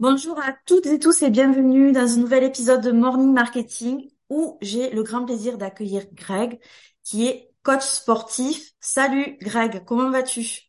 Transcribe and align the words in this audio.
Bonjour 0.00 0.38
à 0.40 0.52
toutes 0.66 0.86
et 0.86 0.98
tous 0.98 1.22
et 1.22 1.30
bienvenue 1.30 1.92
dans 1.92 2.00
un 2.14 2.16
nouvel 2.18 2.42
épisode 2.44 2.82
de 2.82 2.90
Morning 2.92 3.32
Marketing 3.32 4.10
où 4.28 4.58
j'ai 4.60 4.90
le 4.90 5.02
grand 5.02 5.24
plaisir 5.24 5.56
d'accueillir 5.58 6.04
Greg 6.12 6.60
qui 7.04 7.26
est 7.26 7.50
coach 7.62 7.82
sportif. 7.84 8.72
Salut 8.80 9.36
Greg, 9.40 9.84
comment 9.84 10.10
vas-tu? 10.10 10.62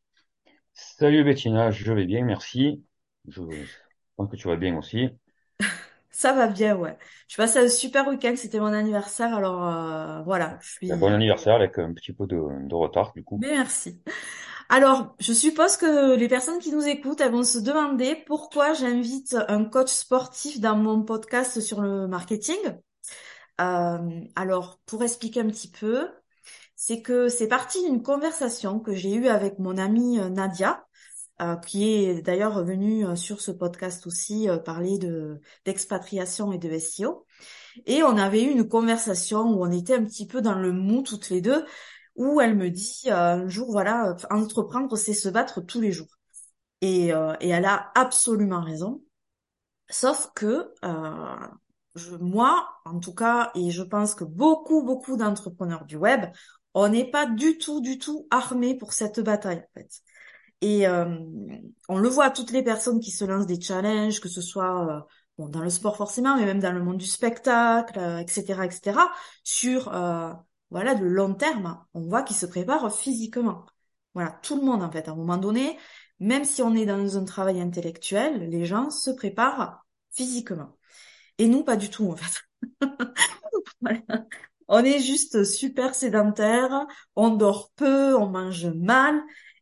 Salut 0.74 1.24
Bettina, 1.24 1.70
je 1.72 1.94
vais 1.94 2.06
bien, 2.06 2.24
merci. 2.26 2.84
Je 3.28 3.42
pense 4.16 4.30
que 4.32 4.36
tu 4.36 4.48
vas 4.48 4.56
bien 4.56 4.76
aussi. 4.78 5.10
Ça 6.12 6.34
va 6.34 6.48
bien, 6.48 6.76
ouais. 6.76 6.98
Je 7.28 7.34
suis 7.34 7.38
passé 7.42 7.60
un 7.60 7.70
super 7.70 8.08
week-end, 8.08 8.34
c'était 8.36 8.60
mon 8.60 8.74
anniversaire, 8.74 9.34
alors 9.36 9.66
euh, 9.68 10.22
voilà, 10.24 10.58
je 10.62 10.70
Ben, 10.90 10.98
Bon 11.00 11.08
suis... 11.08 11.14
anniversaire 11.14 11.56
avec 11.56 11.80
un 11.80 11.94
petit 11.94 12.12
peu 12.12 12.28
de, 12.28 12.36
de 12.68 12.76
retard 12.76 13.14
du 13.14 13.24
coup. 13.24 13.42
Mais 13.42 13.50
merci. 13.56 14.02
Alors, 14.70 15.16
je 15.20 15.34
suppose 15.34 15.78
que 15.78 16.16
les 16.16 16.28
personnes 16.28 16.60
qui 16.60 16.72
nous 16.72 16.88
écoutent, 16.88 17.22
elles 17.22 17.32
vont 17.32 17.44
se 17.44 17.58
demander 17.58 18.16
pourquoi 18.28 18.74
j'invite 18.74 19.36
un 19.48 19.66
coach 19.66 19.92
sportif 19.92 20.60
dans 20.60 20.76
mon 20.76 21.02
podcast 21.04 21.60
sur 21.60 21.82
le 21.82 22.08
marketing. 22.08 22.58
Euh, 23.60 24.22
alors, 24.36 24.80
pour 24.86 25.04
expliquer 25.04 25.42
un 25.42 25.48
petit 25.48 25.72
peu, 25.72 26.08
c'est 26.76 27.02
que 27.02 27.30
c'est 27.30 27.48
parti 27.48 27.84
d'une 27.84 28.04
conversation 28.04 28.80
que 28.80 28.94
j'ai 28.94 29.14
eue 29.16 29.28
avec 29.28 29.60
mon 29.60 29.78
amie 29.78 30.20
euh, 30.20 30.30
Nadia, 30.30 30.86
euh, 31.42 31.56
qui 31.56 31.90
est 31.90 32.22
d'ailleurs 32.22 32.66
venue 32.66 33.06
euh, 33.06 33.16
sur 33.16 33.40
ce 33.40 33.52
podcast 33.52 34.06
aussi 34.08 34.50
euh, 34.50 34.58
parler 34.58 34.98
de 34.98 35.40
d'expatriation 35.64 36.52
et 36.52 36.58
de 36.58 36.70
SEO. 36.72 37.26
Et 37.86 38.04
on 38.04 38.18
avait 38.18 38.44
eu 38.44 38.52
une 38.52 38.68
conversation 38.68 39.44
où 39.44 39.64
on 39.64 39.72
était 39.72 39.96
un 39.96 40.04
petit 40.04 40.28
peu 40.28 40.42
dans 40.42 40.56
le 40.56 40.74
mou 40.74 41.02
toutes 41.02 41.30
les 41.30 41.40
deux, 41.40 41.64
où 42.16 42.42
elle 42.42 42.56
me 42.56 42.70
dit 42.70 43.04
euh, 43.08 43.44
un 43.46 43.48
jour, 43.48 43.72
voilà, 43.72 44.16
entreprendre, 44.30 44.96
c'est 44.98 45.14
se 45.14 45.30
battre 45.30 45.62
tous 45.62 45.82
les 45.82 45.92
jours. 45.92 46.18
Et, 46.82 47.14
euh, 47.14 47.36
et 47.42 47.50
elle 47.50 47.66
a 47.66 47.92
absolument 47.96 48.62
raison. 48.62 49.02
Sauf 49.90 50.32
que 50.36 50.72
euh, 50.84 51.48
je, 51.96 52.16
moi, 52.16 52.70
en 52.86 53.00
tout 53.00 53.14
cas, 53.14 53.52
et 53.56 53.72
je 53.72 53.84
pense 53.84 54.16
que 54.16 54.24
beaucoup, 54.24 54.84
beaucoup 54.84 55.18
d'entrepreneurs 55.18 55.86
du 55.86 55.98
web, 55.98 56.26
on 56.74 56.90
n'est 56.90 57.10
pas 57.10 57.26
du 57.26 57.58
tout, 57.58 57.82
du 57.82 57.98
tout 57.98 58.28
armés 58.32 58.76
pour 58.76 58.94
cette 58.94 59.20
bataille, 59.20 59.58
en 59.58 59.80
fait. 59.80 60.02
Et 60.62 60.88
euh, 60.88 61.06
on 61.88 61.98
le 61.98 62.10
voit, 62.10 62.30
toutes 62.32 62.52
les 62.52 62.64
personnes 62.64 63.00
qui 63.00 63.12
se 63.12 63.26
lancent 63.26 63.48
des 63.48 63.62
challenges, 63.62 64.20
que 64.20 64.30
ce 64.30 64.42
soit 64.42 64.88
euh, 64.90 65.00
bon, 65.38 65.50
dans 65.50 65.62
le 65.62 65.70
sport 65.70 65.98
forcément, 65.98 66.36
mais 66.38 66.46
même 66.46 66.60
dans 66.60 66.74
le 66.74 66.84
monde 66.84 66.98
du 66.98 67.06
spectacle, 67.06 67.98
euh, 67.98 68.20
etc., 68.20 68.66
etc., 68.66 68.98
sur 69.44 69.94
euh, 69.94 70.32
voilà 70.72 70.94
le 70.94 71.08
long 71.10 71.34
terme, 71.34 71.84
on 71.94 72.02
voit 72.02 72.24
qu'ils 72.24 72.36
se 72.36 72.46
préparent 72.46 72.94
physiquement. 72.96 73.66
Voilà, 74.14 74.40
tout 74.44 74.56
le 74.58 74.64
monde 74.66 74.84
en 74.84 74.92
fait, 74.92 75.08
à 75.08 75.12
un 75.12 75.16
moment 75.16 75.38
donné, 75.38 75.78
même 76.20 76.46
si 76.46 76.62
on 76.62 76.76
est 76.76 76.86
dans 76.86 77.18
un 77.18 77.26
travail 77.26 77.62
intellectuel, 77.62 78.50
les 78.50 78.66
gens 78.66 78.90
se 78.90 79.12
préparent 79.12 79.86
physiquement. 80.12 80.78
Et 81.38 81.48
nous, 81.48 81.64
pas 81.64 81.78
du 81.78 81.90
tout 81.90 82.10
en 82.12 82.16
fait. 82.16 82.42
On 84.68 84.84
est 84.84 85.00
juste 85.00 85.44
super 85.46 85.96
sédentaire, 85.96 86.86
on 87.16 87.30
dort 87.32 87.72
peu, 87.76 88.16
on 88.16 88.28
mange 88.28 88.68
mal. 88.68 89.20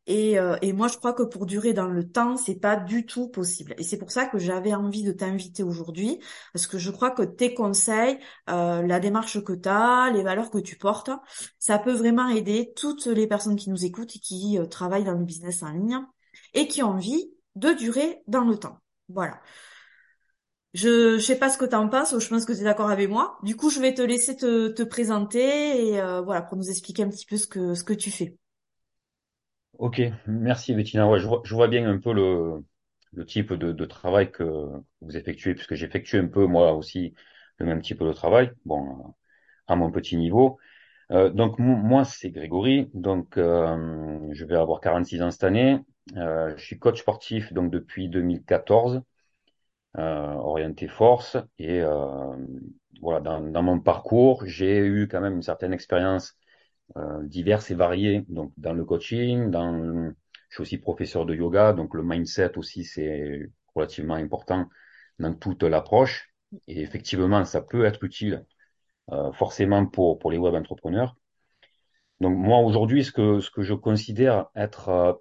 Et, 0.08 0.40
euh, 0.40 0.56
et 0.62 0.72
moi, 0.72 0.88
je 0.88 0.98
crois 0.98 1.14
que 1.14 1.24
pour 1.24 1.46
durer 1.46 1.74
dans 1.74 1.88
le 1.88 2.10
temps, 2.10 2.38
c'est 2.38 2.56
pas 2.56 2.78
du 2.78 3.06
tout 3.06 3.28
possible. 3.28 3.76
Et 3.78 3.84
c'est 3.84 3.98
pour 3.98 4.10
ça 4.12 4.26
que 4.26 4.40
j'avais 4.40 4.74
envie 4.74 5.04
de 5.04 5.12
t'inviter 5.12 5.64
aujourd'hui, 5.64 6.20
parce 6.54 6.66
que 6.66 6.78
je 6.78 6.92
crois 6.92 7.12
que 7.12 7.24
tes 7.24 7.54
conseils, 7.54 8.18
euh, 8.50 8.82
la 8.84 9.00
démarche 9.02 9.44
que 9.44 9.52
tu 9.54 9.68
as, 9.68 10.10
les 10.14 10.24
valeurs 10.24 10.50
que 10.50 10.60
tu 10.60 10.78
portes, 10.78 11.12
ça 11.60 11.78
peut 11.78 11.92
vraiment 11.92 12.30
aider 12.30 12.72
toutes 12.76 13.06
les 13.08 13.28
personnes 13.28 13.58
qui 13.58 13.70
nous 13.70 13.84
écoutent 13.86 14.16
et 14.16 14.20
qui 14.20 14.58
euh, 14.58 14.66
travaillent 14.66 15.04
dans 15.04 15.12
le 15.12 15.26
business 15.26 15.62
en 15.62 15.72
ligne 15.72 16.00
et 16.54 16.68
qui 16.68 16.82
ont 16.84 16.92
envie 16.92 17.30
de 17.56 17.74
durer 17.74 18.24
dans 18.28 18.46
le 18.46 18.58
temps. 18.58 18.80
Voilà. 19.10 19.42
Je, 20.74 21.18
je 21.18 21.24
sais 21.24 21.38
pas 21.38 21.50
ce 21.50 21.58
que 21.58 21.66
tu 21.66 21.76
en 21.76 21.90
penses, 21.90 22.18
je 22.18 22.30
pense 22.30 22.46
que 22.46 22.54
tu 22.54 22.60
es 22.62 22.64
d'accord 22.64 22.90
avec 22.90 23.10
moi. 23.10 23.38
Du 23.44 23.56
coup, 23.58 23.70
je 23.70 23.80
vais 23.80 23.94
te 23.94 24.02
laisser 24.02 24.38
te, 24.38 24.70
te 24.70 24.84
présenter 24.84 25.88
et 25.88 26.02
voilà 26.24 26.42
pour 26.44 26.58
nous 26.58 26.70
expliquer 26.70 27.04
un 27.04 27.10
petit 27.10 27.26
peu 27.26 27.38
ce 27.38 27.48
que 27.48 27.74
ce 27.74 27.84
que 27.84 27.94
tu 27.94 28.12
fais. 28.12 28.38
Ok, 29.78 30.02
merci 30.28 30.74
Bettina. 30.74 31.08
Ouais, 31.10 31.20
je 31.20 31.28
vois, 31.28 31.42
je 31.44 31.54
vois 31.54 31.68
bien 31.68 31.88
un 31.88 32.00
peu 32.00 32.14
le, 32.14 32.64
le 33.14 33.26
type 33.26 33.54
de, 33.54 33.72
de 33.72 33.86
travail 33.86 34.32
que 34.32 34.44
vous 35.02 35.18
effectuez, 35.18 35.54
puisque 35.54 35.76
j'effectue 35.76 36.18
un 36.18 36.28
peu 36.28 36.46
moi 36.48 36.74
aussi 36.74 37.14
le 37.60 37.66
même 37.66 37.82
type 37.82 38.02
de 38.04 38.12
travail, 38.14 38.52
bon, 38.66 39.14
à 39.68 39.76
mon 39.76 39.92
petit 39.92 40.18
niveau. 40.18 40.58
Euh, 41.12 41.30
donc 41.32 41.60
mo- 41.60 41.76
moi 41.78 42.06
c'est 42.06 42.32
Grégory, 42.32 42.90
donc 42.94 43.38
euh, 43.38 44.20
je 44.34 44.46
vais 44.46 44.56
avoir 44.58 44.82
46 44.82 45.22
ans 45.24 45.32
cette 45.32 45.44
année. 45.46 45.80
Euh, 46.18 46.56
je 46.58 46.66
suis 46.66 46.80
coach 46.80 47.02
sportif 47.02 47.54
donc 47.54 47.72
depuis 47.72 48.10
2014. 48.10 49.02
euh, 49.98 50.34
orienté 50.34 50.88
force. 50.88 51.38
Et 51.60 51.82
euh, 51.82 52.36
voilà, 53.02 53.20
dans, 53.22 53.42
dans 53.42 53.64
mon 53.64 53.80
parcours, 53.80 54.44
j'ai 54.46 54.80
eu 54.80 55.08
quand 55.08 55.22
même 55.22 55.36
une 55.36 55.42
certaine 55.44 55.74
expérience 55.74 56.36
euh, 56.96 57.24
diverse 57.24 57.70
et 57.72 57.76
variée. 57.76 58.26
Donc 58.30 58.54
dans 58.58 58.74
le 58.74 58.86
coaching, 58.86 59.52
dans, 59.52 60.12
je 60.50 60.56
suis 60.56 60.62
aussi 60.62 60.78
professeur 60.78 61.26
de 61.26 61.36
yoga, 61.36 61.74
donc 61.74 61.94
le 61.94 62.04
mindset 62.04 62.58
aussi 62.58 62.84
c'est 62.84 63.50
relativement 63.76 64.16
important 64.16 64.70
dans 65.20 65.34
toute 65.34 65.64
l'approche. 65.64 66.34
Et 66.68 66.82
effectivement, 66.82 67.44
ça 67.44 67.62
peut 67.62 67.86
être 67.86 68.04
utile 68.04 68.46
euh, 69.12 69.32
forcément 69.34 69.86
pour 69.86 70.18
pour 70.20 70.32
les 70.32 70.38
web 70.38 70.56
entrepreneurs. 70.56 71.18
Donc 72.22 72.38
moi 72.38 72.60
aujourd'hui, 72.60 73.04
ce 73.04 73.12
que 73.12 73.40
ce 73.42 73.52
que 73.52 73.62
je 73.64 73.74
considère 73.74 74.48
être 74.56 74.90
euh, 74.90 75.14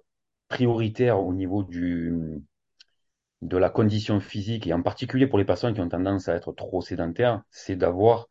prioritaire 0.47 1.19
au 1.21 1.33
niveau 1.33 1.63
du 1.63 2.41
de 3.41 3.57
la 3.57 3.69
condition 3.69 4.19
physique, 4.19 4.67
et 4.67 4.73
en 4.73 4.81
particulier 4.81 5.27
pour 5.27 5.37
les 5.37 5.45
personnes 5.45 5.73
qui 5.73 5.81
ont 5.81 5.89
tendance 5.89 6.27
à 6.27 6.35
être 6.35 6.53
trop 6.53 6.81
sédentaires, 6.81 7.43
c'est 7.51 7.75
d'avoir, 7.75 8.29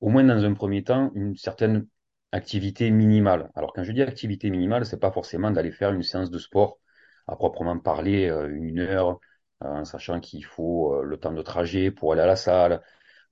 au 0.00 0.08
moins 0.08 0.24
dans 0.24 0.42
un 0.44 0.54
premier 0.54 0.82
temps, 0.84 1.10
une 1.14 1.36
certaine 1.36 1.86
activité 2.32 2.90
minimale. 2.90 3.50
Alors 3.54 3.72
quand 3.72 3.84
je 3.84 3.92
dis 3.92 4.02
activité 4.02 4.50
minimale, 4.50 4.86
c'est 4.86 5.00
pas 5.00 5.10
forcément 5.12 5.50
d'aller 5.50 5.72
faire 5.72 5.92
une 5.92 6.02
séance 6.02 6.30
de 6.30 6.38
sport 6.38 6.78
à 7.26 7.36
proprement 7.36 7.78
parler, 7.78 8.28
euh, 8.28 8.48
une 8.54 8.80
heure, 8.80 9.20
euh, 9.64 9.68
en 9.68 9.84
sachant 9.84 10.20
qu'il 10.20 10.44
faut 10.44 10.94
euh, 10.94 11.02
le 11.04 11.18
temps 11.18 11.32
de 11.32 11.42
trajet 11.42 11.90
pour 11.90 12.12
aller 12.12 12.22
à 12.22 12.26
la 12.26 12.36
salle, 12.36 12.82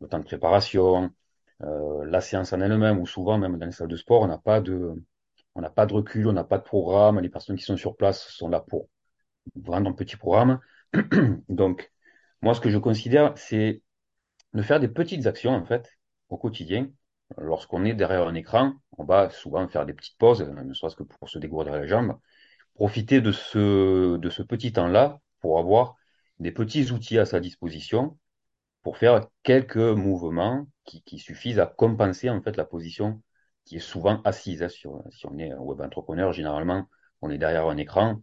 le 0.00 0.08
temps 0.08 0.18
de 0.18 0.24
préparation, 0.24 1.10
la 1.60 2.20
séance 2.20 2.52
en 2.52 2.60
elle-même, 2.60 2.98
ou 3.00 3.06
souvent 3.06 3.38
même 3.38 3.58
dans 3.58 3.64
les 3.66 3.72
salles 3.72 3.88
de 3.88 3.96
sport, 3.96 4.22
on 4.22 4.26
n'a 4.26 4.36
pas 4.36 4.60
de, 4.60 4.92
on 5.54 5.62
n'a 5.62 5.70
pas 5.70 5.86
de 5.86 5.94
recul, 5.94 6.28
on 6.28 6.34
n'a 6.34 6.44
pas 6.44 6.58
de 6.58 6.62
programme, 6.64 7.18
les 7.20 7.30
personnes 7.30 7.56
qui 7.56 7.64
sont 7.64 7.78
sur 7.78 7.96
place 7.96 8.28
sont 8.28 8.48
là 8.48 8.60
pour 8.60 8.88
vraiment 9.54 9.90
un 9.90 9.92
petit 9.94 10.16
programme. 10.16 10.60
Donc, 11.48 11.90
moi, 12.42 12.54
ce 12.54 12.60
que 12.60 12.70
je 12.70 12.78
considère, 12.78 13.32
c'est 13.38 13.82
de 14.54 14.62
faire 14.62 14.80
des 14.80 14.88
petites 14.88 15.26
actions, 15.26 15.52
en 15.52 15.64
fait, 15.64 15.90
au 16.28 16.36
quotidien. 16.36 16.90
Lorsqu'on 17.38 17.84
est 17.84 17.94
derrière 17.94 18.26
un 18.28 18.34
écran, 18.34 18.74
on 18.98 19.04
va 19.04 19.30
souvent 19.30 19.66
faire 19.68 19.84
des 19.84 19.94
petites 19.94 20.18
pauses, 20.18 20.42
ne 20.42 20.74
serait-ce 20.74 20.96
que 20.96 21.02
pour 21.02 21.28
se 21.28 21.38
dégourdir 21.38 21.76
les 21.76 21.88
jambes. 21.88 22.18
Profiter 22.74 23.20
de 23.20 23.32
ce, 23.32 24.42
petit 24.42 24.72
temps-là 24.72 25.20
pour 25.40 25.58
avoir 25.58 25.96
des 26.38 26.52
petits 26.52 26.92
outils 26.92 27.18
à 27.18 27.26
sa 27.26 27.40
disposition 27.40 28.18
pour 28.82 28.98
faire 28.98 29.26
quelques 29.42 29.76
mouvements 29.76 30.66
qui, 30.84 31.18
suffisent 31.18 31.58
à 31.58 31.66
compenser, 31.66 32.30
en 32.30 32.40
fait, 32.40 32.56
la 32.56 32.64
position 32.64 33.22
qui 33.64 33.76
est 33.76 33.80
souvent 33.80 34.22
assise. 34.22 34.66
Sur, 34.68 35.02
si 35.10 35.26
on 35.26 35.36
est 35.38 35.52
web 35.54 35.80
entrepreneur, 35.80 36.32
généralement, 36.32 36.88
on 37.22 37.30
est 37.30 37.38
derrière 37.38 37.66
un 37.66 37.76
écran 37.76 38.20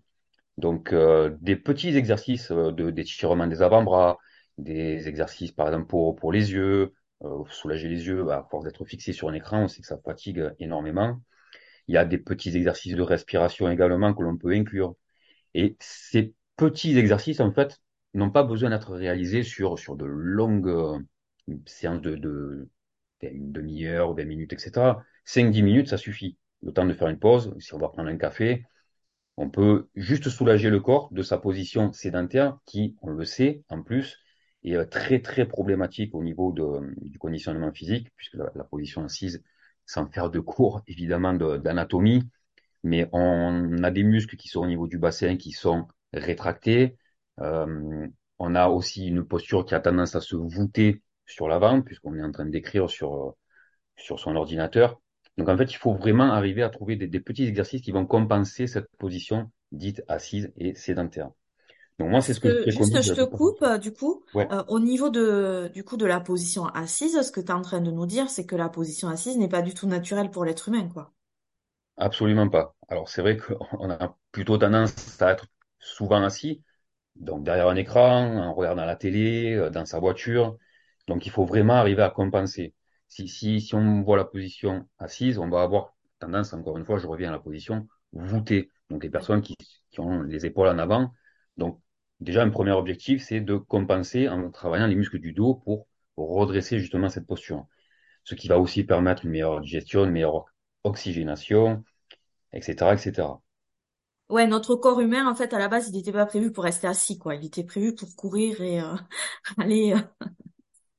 donc, 0.58 0.94
euh, 0.94 1.36
des 1.42 1.56
petits 1.56 1.96
exercices 1.98 2.52
euh, 2.52 2.72
de 2.72 2.92
d'étirement 2.92 3.48
des 3.48 3.62
avant-bras, 3.62 4.20
des 4.58 5.08
exercices, 5.08 5.52
par 5.52 5.68
exemple, 5.68 5.88
pour 5.88 6.32
les 6.32 6.52
yeux, 6.52 6.94
euh, 7.24 7.44
soulager 7.50 7.90
les 7.90 8.08
yeux, 8.08 8.24
bah, 8.24 8.40
à 8.40 8.44
force 8.50 8.66
d'être 8.66 8.86
fixé 8.86 9.14
sur 9.14 9.30
un 9.30 9.34
écran, 9.34 9.64
on 9.64 9.68
sait 9.68 9.82
que 9.82 9.88
ça 9.88 9.98
fatigue 9.98 10.52
énormément. 10.60 11.22
Il 11.88 11.96
y 11.96 11.98
a 11.98 12.06
des 12.06 12.18
petits 12.18 12.56
exercices 12.56 12.96
de 12.96 13.02
respiration 13.04 13.70
également 13.70 14.14
que 14.14 14.24
l'on 14.24 14.38
peut 14.38 14.54
inclure. 14.54 14.96
Et 15.56 15.78
ces 15.80 16.34
petits 16.58 16.98
exercices, 16.98 17.40
en 17.42 17.52
fait, 17.54 17.82
n'ont 18.14 18.32
pas 18.32 18.44
besoin 18.44 18.72
d'être 18.72 18.96
réalisés 18.96 19.44
sur, 19.44 19.80
sur 19.80 19.96
de 19.98 20.06
longues 20.06 20.70
euh, 20.70 21.00
séances 21.66 22.02
de, 22.02 22.16
de 22.16 22.70
une 23.22 23.52
demi-heure 23.52 24.12
ou 24.12 24.16
20 24.16 24.26
minutes, 24.26 24.54
etc. 24.54 25.04
5-10 25.26 25.64
minutes, 25.64 25.90
ça 25.90 25.98
suffit. 25.98 26.38
Le 26.62 26.74
temps 26.74 26.86
de 26.86 26.94
faire 26.94 27.08
une 27.10 27.20
pause, 27.20 27.56
si 27.60 27.74
on 27.74 27.78
va 27.78 27.90
prendre 27.90 28.10
un 28.10 28.18
café, 28.18 28.66
on 29.38 29.50
peut 29.50 29.90
juste 29.96 30.30
soulager 30.30 30.70
le 30.70 30.80
corps 30.80 31.10
de 31.12 31.24
sa 31.24 31.38
position 31.38 31.92
sédentaire 31.94 32.60
qui, 32.66 32.96
on 33.02 33.12
le 33.12 33.26
sait, 33.26 33.64
en 33.70 33.84
plus, 33.84 34.18
est 34.64 34.76
euh, 34.76 34.86
très 34.86 35.22
très 35.22 35.46
problématique 35.46 36.16
au 36.16 36.24
niveau 36.24 36.52
de, 36.52 36.66
du 37.02 37.20
conditionnement 37.20 37.72
physique, 37.72 38.10
puisque 38.16 38.36
la, 38.36 38.52
la 38.56 38.64
position 38.64 39.04
assise, 39.06 39.44
sans 39.86 40.08
faire 40.08 40.30
de 40.30 40.40
cours 40.40 40.82
évidemment 40.88 41.34
d'anatomie, 41.34 42.24
mais 42.84 43.10
on 43.14 43.84
a 43.84 43.92
des 43.92 44.04
muscles 44.04 44.38
qui 44.38 44.48
sont 44.50 44.62
au 44.62 44.68
niveau 44.68 44.88
du 44.88 44.98
bassin 44.98 45.38
qui 45.38 45.52
sont 45.52 45.88
rétractés. 46.14 46.98
Euh, 47.40 48.08
on 48.40 48.56
a 48.56 48.68
aussi 48.68 49.08
une 49.08 49.26
posture 49.26 49.66
qui 49.66 49.76
a 49.76 49.80
tendance 49.80 50.16
à 50.16 50.22
se 50.22 50.36
voûter 50.36 51.02
sur 51.26 51.48
l'avant, 51.48 51.82
puisqu'on 51.82 52.16
est 52.16 52.24
en 52.24 52.32
train 52.32 52.46
d'écrire 52.46 52.90
sur, 52.90 53.36
sur 53.98 54.20
son 54.20 54.36
ordinateur. 54.36 55.02
Donc 55.38 55.50
en 55.50 55.58
fait, 55.58 55.72
il 55.72 55.78
faut 55.78 55.94
vraiment 55.96 56.32
arriver 56.32 56.64
à 56.64 56.70
trouver 56.70 56.96
des, 56.96 57.08
des 57.08 57.20
petits 57.20 57.46
exercices 57.46 57.82
qui 57.82 57.92
vont 57.92 58.06
compenser 58.06 58.68
cette 58.68 58.88
position 58.98 59.52
dite 59.72 60.04
assise 60.08 60.52
et 60.58 60.76
sédentaire. 60.76 61.32
Donc 62.00 62.10
moi, 62.10 62.22
c'est 62.22 62.34
ce 62.34 62.40
que 62.40 62.50
je 62.66 62.72
que, 62.72 62.72
juste, 62.72 63.02
je 63.02 63.14
te 63.14 63.24
coupe, 63.26 63.62
euh, 63.64 63.78
du 63.78 63.92
coup, 63.94 64.24
Ouais, 64.34 64.52
euh, 64.52 64.64
au 64.68 64.80
niveau 64.80 65.10
de, 65.10 65.70
du 65.74 65.84
coup, 65.84 65.98
de 65.98 66.06
la 66.06 66.20
position 66.20 66.66
assise, 66.68 67.22
ce 67.22 67.32
que 67.32 67.40
tu 67.42 67.48
es 67.48 67.52
en 67.52 67.62
train 67.62 67.82
de 67.82 67.92
nous 67.92 68.06
dire, 68.06 68.30
c'est 68.30 68.46
que 68.46 68.56
la 68.56 68.70
position 68.70 69.10
assise 69.10 69.38
n'est 69.38 69.50
pas 69.50 69.62
du 69.62 69.74
tout 69.74 69.88
naturelle 69.88 70.32
pour 70.32 70.46
l'être 70.46 70.70
humain, 70.70 70.88
quoi. 70.94 71.14
absolument 71.98 72.50
pas. 72.50 72.76
Alors 72.88 73.10
c'est 73.10 73.22
vrai 73.22 73.38
qu'on 73.38 73.90
a 73.90 74.18
plutôt 74.32 74.58
tendance 74.58 75.22
à 75.22 75.32
être 75.32 75.46
souvent 75.80 76.24
assis, 76.24 76.64
donc 77.16 77.44
derrière 77.44 77.68
un 77.70 77.76
écran, 77.76 78.38
en 78.38 78.54
regardant 78.54 78.86
la 78.86 78.96
télé, 78.96 79.54
euh, 79.56 79.70
dans 79.70 79.86
sa 79.86 80.00
voiture. 80.00 80.58
Donc 81.08 81.26
il 81.26 81.32
faut 81.32 81.46
vraiment 81.46 81.76
arriver 81.76 82.04
à 82.04 82.10
compenser. 82.10 82.76
Si, 83.08 83.28
si, 83.28 83.62
si 83.62 83.76
on 83.76 84.02
voit 84.04 84.18
la 84.18 84.26
position 84.26 84.88
assise, 85.00 85.38
on 85.40 85.50
va 85.50 85.62
avoir 85.64 85.96
tendance, 86.20 86.54
encore 86.54 86.78
une 86.78 86.86
fois, 86.86 87.00
je 87.00 87.08
reviens 87.08 87.30
à 87.30 87.34
la 87.34 87.40
position 87.40 87.88
voûtée. 88.14 88.70
Donc 88.90 89.04
les 89.04 89.10
personnes 89.10 89.42
qui, 89.42 89.56
qui 89.92 90.00
ont 90.00 90.24
les 90.24 90.46
épaules 90.46 90.68
en 90.70 90.80
avant. 90.80 91.14
Donc 91.58 91.82
déjà, 92.20 92.44
un 92.44 92.50
premier 92.50 92.72
objectif, 92.72 93.24
c'est 93.24 93.42
de 93.42 93.58
compenser 93.58 94.30
en 94.30 94.50
travaillant 94.52 94.88
les 94.88 94.96
muscles 94.96 95.20
du 95.20 95.34
dos 95.34 95.56
pour, 95.56 95.88
pour 96.16 96.30
redresser 96.36 96.80
justement 96.80 97.10
cette 97.10 97.28
posture. 97.28 97.66
Ce 98.26 98.36
qui 98.36 98.48
va 98.50 98.60
aussi 98.60 98.84
permettre 98.86 99.26
une 99.26 99.32
meilleure 99.32 99.62
digestion, 99.62 100.06
une 100.06 100.12
meilleure 100.12 100.46
oxygénation, 100.86 101.84
etc., 102.54 102.94
etc. 102.96 103.42
Ouais, 104.30 104.48
notre 104.48 104.76
corps 104.76 105.00
humain, 105.00 105.28
en 105.28 105.36
fait, 105.36 105.54
à 105.54 105.60
la 105.60 105.68
base, 105.68 105.90
il 105.90 105.94
n'était 105.96 106.12
pas 106.12 106.26
prévu 106.26 106.52
pour 106.52 106.64
rester 106.64 106.88
assis, 106.88 107.18
quoi. 107.20 107.36
Il 107.36 107.46
était 107.46 107.64
prévu 107.64 107.94
pour 107.94 108.16
courir 108.16 108.62
et 108.62 108.82
euh, 108.82 108.96
aller 109.58 109.94
euh, 109.94 110.26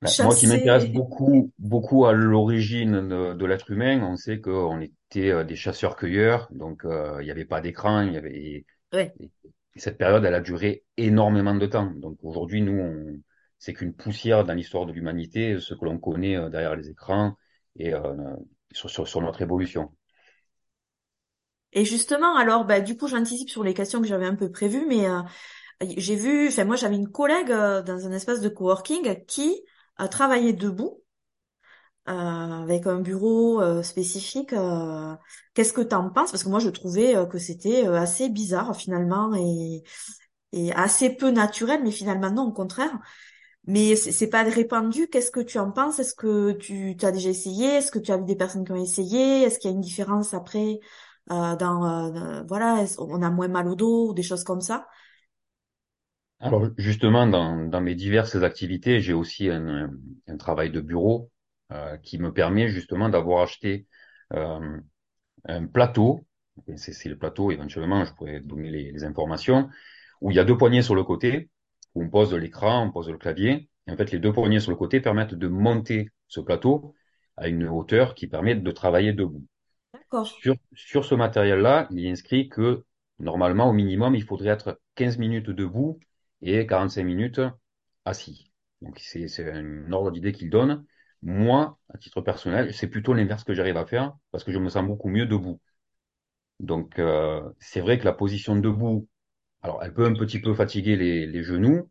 Ben, 0.02 0.14
Moi 0.20 0.34
qui 0.36 0.46
m'intéresse 0.46 0.86
chasser. 0.86 0.92
beaucoup, 0.92 1.52
beaucoup 1.58 2.04
à 2.06 2.12
l'origine 2.12 3.08
de, 3.08 3.32
de 3.34 3.46
l'être 3.46 3.70
humain, 3.70 4.02
on 4.02 4.16
sait 4.16 4.40
qu'on 4.40 4.80
était 4.80 5.30
euh, 5.30 5.44
des 5.44 5.56
chasseurs-cueilleurs, 5.56 6.48
donc 6.52 6.84
euh, 6.84 7.16
il 7.20 7.24
n'y 7.24 7.30
avait 7.30 7.44
pas 7.46 7.60
d'écran, 7.60 8.02
il 8.02 8.12
y 8.12 8.16
avait 8.16 8.66
Ouais. 8.92 9.14
Et 9.76 9.80
cette 9.80 9.98
période, 9.98 10.24
elle 10.24 10.34
a 10.34 10.40
duré 10.40 10.84
énormément 10.96 11.54
de 11.54 11.66
temps. 11.66 11.90
Donc 11.96 12.18
aujourd'hui, 12.22 12.62
nous, 12.62 12.78
on, 12.78 13.20
c'est 13.58 13.72
qu'une 13.72 13.94
poussière 13.94 14.44
dans 14.44 14.54
l'histoire 14.54 14.86
de 14.86 14.92
l'humanité, 14.92 15.58
ce 15.60 15.74
que 15.74 15.84
l'on 15.84 15.98
connaît 15.98 16.36
euh, 16.36 16.48
derrière 16.48 16.76
les 16.76 16.90
écrans 16.90 17.36
et 17.76 17.94
euh, 17.94 18.14
sur, 18.72 19.20
notre 19.20 19.42
évolution. 19.42 19.92
Et 21.72 21.84
justement, 21.84 22.36
alors, 22.36 22.64
bah, 22.64 22.80
du 22.80 22.96
coup, 22.96 23.08
j'anticipe 23.08 23.50
sur 23.50 23.64
les 23.64 23.74
questions 23.74 24.00
que 24.00 24.06
j'avais 24.06 24.26
un 24.26 24.36
peu 24.36 24.50
prévues, 24.50 24.86
mais 24.86 25.08
euh, 25.08 25.22
j'ai 25.80 26.14
vu, 26.14 26.48
enfin, 26.48 26.64
moi, 26.64 26.76
j'avais 26.76 26.96
une 26.96 27.10
collègue 27.10 27.48
dans 27.48 28.06
un 28.06 28.12
espace 28.12 28.40
de 28.40 28.48
coworking 28.48 29.24
qui 29.26 29.60
euh, 30.00 30.08
travaillait 30.08 30.52
debout 30.52 31.03
euh, 32.08 32.12
avec 32.12 32.86
un 32.86 33.00
bureau 33.00 33.60
euh, 33.62 33.82
spécifique. 33.82 34.52
euh, 34.52 35.14
qu'est-ce 35.54 35.72
que 35.72 35.80
t'en 35.82 36.10
penses? 36.10 36.30
Parce 36.32 36.44
que 36.44 36.48
moi, 36.50 36.60
je 36.60 36.70
trouvais 36.70 37.16
euh, 37.16 37.26
que 37.26 37.38
c'était 37.38 37.86
euh, 37.86 37.94
assez 37.96 38.28
bizarre 38.28 38.76
finalement 38.76 39.34
et, 39.34 39.82
et 40.52 40.72
assez 40.74 41.10
peu 41.10 41.30
naturel, 41.30 41.82
mais 41.84 41.90
finalement 41.92 42.30
non, 42.30 42.44
au 42.48 42.52
contraire. 42.52 42.92
Mais 43.66 43.96
c'est 43.96 44.28
pas 44.28 44.42
répandu. 44.44 45.08
Qu'est-ce 45.08 45.30
que 45.30 45.40
tu 45.40 45.58
en 45.58 45.70
penses? 45.72 45.98
Est-ce 45.98 46.14
que 46.14 46.52
tu 46.52 46.96
as 47.02 47.12
déjà 47.12 47.30
essayé? 47.30 47.66
Est-ce 47.76 47.90
que 47.92 47.98
tu 47.98 48.12
as 48.12 48.18
vu 48.18 48.24
des 48.26 48.36
personnes 48.36 48.64
qui 48.64 48.72
ont 48.72 48.82
essayé? 48.82 49.42
Est-ce 49.44 49.58
qu'il 49.58 49.70
y 49.70 49.74
a 49.74 49.76
une 49.76 49.82
différence 49.82 50.34
après 50.34 50.80
euh, 51.32 51.56
dans 51.56 52.44
voilà, 52.48 52.84
on 52.98 53.22
a 53.22 53.30
moins 53.30 53.48
mal 53.48 53.68
au 53.68 53.74
dos 53.76 54.10
ou 54.10 54.14
des 54.14 54.22
choses 54.22 54.44
comme 54.44 54.60
ça? 54.60 54.86
Alors 56.40 56.68
justement, 56.76 57.26
dans, 57.26 57.66
dans 57.68 57.80
mes 57.80 57.94
diverses 57.94 58.36
activités, 58.36 59.00
j'ai 59.00 59.12
aussi 59.12 59.48
un, 59.50 59.90
un 60.28 60.36
travail 60.36 60.70
de 60.70 60.80
bureau 60.80 61.30
qui 62.02 62.18
me 62.18 62.32
permet 62.32 62.68
justement 62.68 63.08
d'avoir 63.08 63.42
acheté 63.42 63.86
euh, 64.32 64.78
un 65.46 65.66
plateau, 65.66 66.26
c'est 66.76 67.08
le 67.08 67.18
plateau, 67.18 67.50
éventuellement, 67.50 68.04
je 68.04 68.12
pourrais 68.14 68.40
donner 68.40 68.70
les, 68.70 68.92
les 68.92 69.04
informations, 69.04 69.68
où 70.20 70.30
il 70.30 70.36
y 70.36 70.40
a 70.40 70.44
deux 70.44 70.56
poignées 70.56 70.82
sur 70.82 70.94
le 70.94 71.04
côté, 71.04 71.50
où 71.94 72.02
on 72.04 72.08
pose 72.10 72.32
l'écran, 72.34 72.84
on 72.86 72.90
pose 72.92 73.10
le 73.10 73.18
clavier. 73.18 73.68
Et 73.86 73.92
en 73.92 73.96
fait, 73.96 74.10
les 74.12 74.18
deux 74.18 74.32
poignées 74.32 74.60
sur 74.60 74.70
le 74.70 74.76
côté 74.76 75.00
permettent 75.00 75.34
de 75.34 75.48
monter 75.48 76.10
ce 76.28 76.40
plateau 76.40 76.94
à 77.36 77.48
une 77.48 77.66
hauteur 77.68 78.14
qui 78.14 78.26
permet 78.28 78.54
de 78.54 78.70
travailler 78.70 79.12
debout. 79.12 79.44
Sur, 80.22 80.56
sur 80.74 81.04
ce 81.04 81.14
matériel-là, 81.14 81.88
il 81.90 82.06
est 82.06 82.10
inscrit 82.10 82.48
que 82.48 82.84
normalement, 83.18 83.70
au 83.70 83.72
minimum, 83.72 84.14
il 84.14 84.24
faudrait 84.24 84.48
être 84.50 84.80
15 84.94 85.18
minutes 85.18 85.50
debout 85.50 86.00
et 86.42 86.66
45 86.66 87.04
minutes 87.04 87.40
assis. 88.04 88.52
Donc, 88.82 88.98
c'est 89.00 89.28
c'est 89.28 89.50
un 89.50 89.92
ordre 89.92 90.10
d'idée 90.10 90.32
qu'il 90.32 90.50
donne. 90.50 90.84
Moi, 91.24 91.76
à 91.92 91.98
titre 91.98 92.20
personnel, 92.20 92.72
c'est 92.74 92.86
plutôt 92.88 93.14
l'inverse 93.14 93.42
que 93.44 93.54
j'arrive 93.54 93.76
à 93.78 93.86
faire 93.86 94.16
parce 94.30 94.44
que 94.44 94.52
je 94.52 94.58
me 94.60 94.68
sens 94.68 94.86
beaucoup 94.86 95.08
mieux 95.08 95.26
debout. 95.26 95.60
Donc, 96.60 96.98
euh, 96.98 97.42
c'est 97.60 97.80
vrai 97.80 97.98
que 97.98 98.04
la 98.04 98.12
position 98.12 98.56
debout, 98.56 99.08
alors 99.62 99.82
elle 99.84 99.94
peut 99.94 100.06
un 100.06 100.14
petit 100.14 100.40
peu 100.40 100.54
fatiguer 100.54 100.96
les, 100.96 101.26
les 101.26 101.44
genoux, 101.44 101.90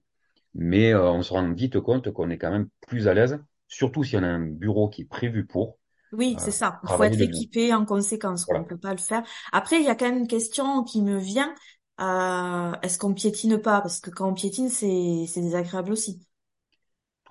mais 0.56 0.94
euh, 0.94 1.12
on 1.12 1.24
se 1.24 1.34
rend 1.34 1.52
vite 1.54 1.80
compte 1.82 2.12
qu'on 2.14 2.30
est 2.32 2.38
quand 2.40 2.52
même 2.52 2.70
plus 2.88 3.08
à 3.10 3.16
l'aise, 3.16 3.40
surtout 3.68 4.04
si 4.06 4.18
on 4.18 4.24
a 4.24 4.28
un 4.28 4.42
bureau 4.48 4.90
qui 4.90 5.04
est 5.04 5.06
prévu 5.06 5.46
pour 5.48 5.80
Oui, 6.12 6.38
c'est 6.40 6.52
euh, 6.52 6.52
ça. 6.52 6.80
Il 6.84 6.90
faut 6.90 7.04
être 7.04 7.20
debout. 7.20 7.22
équipé 7.22 7.74
en 7.74 7.86
conséquence. 7.86 8.48
On 8.54 8.64
Voilà, 8.64 8.66
peut 8.66 8.78
pas 8.78 8.92
le 8.92 9.00
faire. 9.00 9.24
Après, 9.52 9.78
il 9.80 9.84
y 9.86 9.90
a 9.90 9.96
quand 9.96 10.06
même 10.06 10.20
une 10.20 10.28
question 10.28 10.84
qui 10.84 11.02
me 11.02 11.18
vient. 11.18 11.54
Euh, 12.00 12.72
est-ce 12.84 13.00
qu'on 13.00 13.14
piétine 13.16 13.58
pas? 13.60 13.82
Parce 13.82 14.00
que 14.00 14.12
quand 14.12 14.30
on 14.30 14.34
piétine, 14.34 14.70
c'est 14.70 15.26
c'est 15.28 15.42
désagréable 15.42 15.92
aussi. 15.92 16.22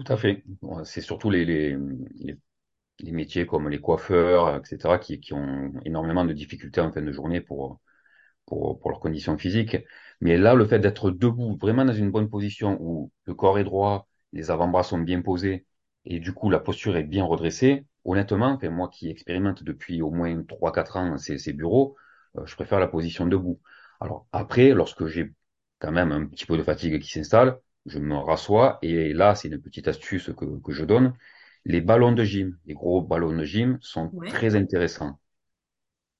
Tout 0.02 0.12
à 0.12 0.16
fait. 0.16 0.44
C'est 0.84 1.00
surtout 1.00 1.30
les, 1.30 1.76
métiers 3.02 3.46
comme 3.46 3.68
les 3.68 3.80
coiffeurs, 3.80 4.56
etc., 4.56 4.98
qui, 4.98 5.32
ont 5.32 5.72
énormément 5.84 6.24
de 6.24 6.32
difficultés 6.32 6.80
en 6.80 6.92
fin 6.92 7.02
de 7.02 7.12
journée 7.12 7.40
pour 7.40 7.80
pour, 8.46 8.80
pour 8.80 8.90
leurs 8.90 9.00
conditions 9.00 9.38
physiques. 9.38 9.76
Mais 10.20 10.36
là, 10.38 10.54
le 10.54 10.66
fait 10.66 10.80
d'être 10.80 11.10
debout, 11.10 11.56
vraiment 11.60 11.84
dans 11.84 11.92
une 11.92 12.10
bonne 12.10 12.28
position 12.30 12.76
où 12.80 13.12
le 13.24 13.34
corps 13.34 13.58
est 13.58 13.64
droit, 13.64 14.08
les 14.32 14.50
avant-bras 14.50 14.82
sont 14.84 14.98
bien 14.98 15.22
posés 15.22 15.66
et 16.04 16.20
du 16.20 16.32
coup 16.32 16.50
la 16.50 16.58
posture 16.60 16.96
est 16.96 17.04
bien 17.04 17.24
redressée, 17.24 17.86
honnêtement, 18.04 18.58
moi 18.70 18.88
qui 18.88 19.10
expérimente 19.10 19.62
depuis 19.64 20.02
au 20.02 20.10
moins 20.10 20.42
trois 20.44 20.72
quatre 20.72 20.96
ans 20.96 21.18
ces, 21.18 21.38
ces 21.38 21.52
bureaux, 21.52 21.96
euh, 22.38 22.46
je 22.46 22.54
préfère 22.56 22.80
la 22.80 22.88
position 22.88 23.26
debout. 23.26 23.60
Alors 24.00 24.26
après, 24.32 24.70
lorsque 24.70 25.06
j'ai 25.06 25.32
quand 25.78 25.92
même 25.92 26.12
un 26.12 26.26
petit 26.26 26.46
peu 26.46 26.56
de 26.56 26.62
fatigue 26.62 27.00
qui 27.00 27.10
s'installe, 27.10 27.58
je 27.86 27.98
me 27.98 28.16
rassois 28.16 28.78
et 28.82 29.12
là, 29.12 29.34
c'est 29.34 29.48
une 29.48 29.60
petite 29.60 29.88
astuce 29.88 30.30
que, 30.36 30.60
que 30.62 30.72
je 30.72 30.84
donne. 30.84 31.14
Les 31.64 31.80
ballons 31.80 32.12
de 32.12 32.24
gym, 32.24 32.58
les 32.66 32.74
gros 32.74 33.02
ballons 33.02 33.36
de 33.36 33.44
gym 33.44 33.78
sont 33.82 34.12
Ouais. 34.12 34.28
très 34.28 34.56
intéressants 34.56 35.18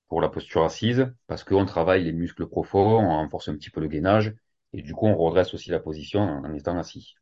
pour 0.09 0.21
la 0.21 0.29
posture 0.29 0.63
assise, 0.65 1.13
parce 1.27 1.43
qu'on 1.43 1.67
travaille 1.67 2.05
les 2.05 2.13
muscles 2.13 2.47
profonds, 2.47 3.01
on 3.01 3.09
renforce 3.17 3.49
un 3.49 3.57
petit 3.57 3.71
peu 3.71 3.81
le 3.81 3.89
gainage, 3.89 4.33
et 4.73 4.81
du 4.81 4.95
coup, 4.95 5.07
on 5.07 5.17
redresse 5.17 5.55
aussi 5.55 5.71
la 5.71 5.81
position 5.81 6.21
en, 6.21 6.45
en 6.45 6.55
étant 6.55 6.79
assis. 6.79 7.15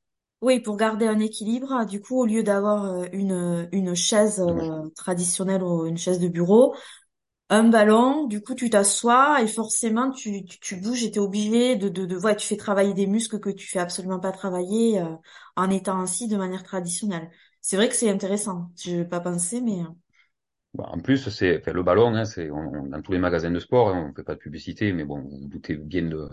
Oui, 0.43 0.59
pour 0.61 0.77
garder 0.79 1.07
un 1.07 1.19
équilibre, 1.21 1.85
du 1.85 2.01
coup, 2.01 2.19
au 2.23 2.25
lieu 2.25 2.43
d'avoir 2.43 2.85
euh, 2.87 3.05
une, 3.13 3.69
une 3.73 3.95
chaise 3.95 4.41
euh, 4.41 4.89
traditionnelle 4.97 5.63
ou 5.63 5.85
une 5.85 5.99
chaise 5.99 6.19
de 6.19 6.29
bureau, 6.29 6.75
un 7.51 7.65
ballon, 7.69 8.27
du 8.27 8.43
coup, 8.43 8.55
tu 8.55 8.71
t'assois 8.71 9.43
et 9.43 9.49
forcément, 9.49 10.11
tu, 10.13 10.45
tu, 10.45 10.59
tu 10.61 10.77
bouges 10.77 11.03
et 11.05 11.11
t'es 11.11 11.19
obligé 11.21 11.77
de, 11.77 11.89
de, 11.91 12.07
de, 12.07 12.17
ouais, 12.19 12.37
tu 12.37 12.47
fais 12.47 12.57
travailler 12.57 12.95
des 12.95 13.07
muscles 13.07 13.41
que 13.41 13.51
tu 13.51 13.67
fais 13.69 13.79
absolument 13.81 14.21
pas 14.21 14.33
travailler 14.33 15.01
euh, 15.01 15.17
en 15.57 15.71
étant 15.71 16.01
assis 16.01 16.29
de 16.29 16.37
manière 16.37 16.63
traditionnelle. 16.63 17.31
C'est 17.61 17.77
vrai 17.77 17.89
que 17.89 17.95
c'est 17.97 18.11
intéressant. 18.11 18.71
Je 18.79 18.93
n'ai 18.97 19.05
pas 19.05 19.21
pensé, 19.21 19.61
mais 19.61 19.81
euh, 19.83 19.85
Bon, 20.75 20.85
en 20.85 21.01
plus, 21.01 21.29
c'est 21.31 21.59
enfin, 21.59 21.73
le 21.73 21.83
ballon, 21.83 22.15
hein, 22.15 22.25
c'est 22.25 22.51
on- 22.51 22.57
on- 22.75 22.87
dans 22.87 23.03
tous 23.03 23.13
les 23.13 23.19
magasins 23.19 23.51
de 23.51 23.59
sport, 23.59 23.89
hein, 23.91 24.09
on 24.11 24.15
fait 24.15 24.23
pas 24.23 24.35
de 24.35 24.39
publicité, 24.41 24.93
mais 24.93 25.05
bon, 25.05 25.21
vous 25.21 25.39
vous 25.41 25.49
doutez 25.49 25.75
bien 25.77 26.03
de 26.03 26.29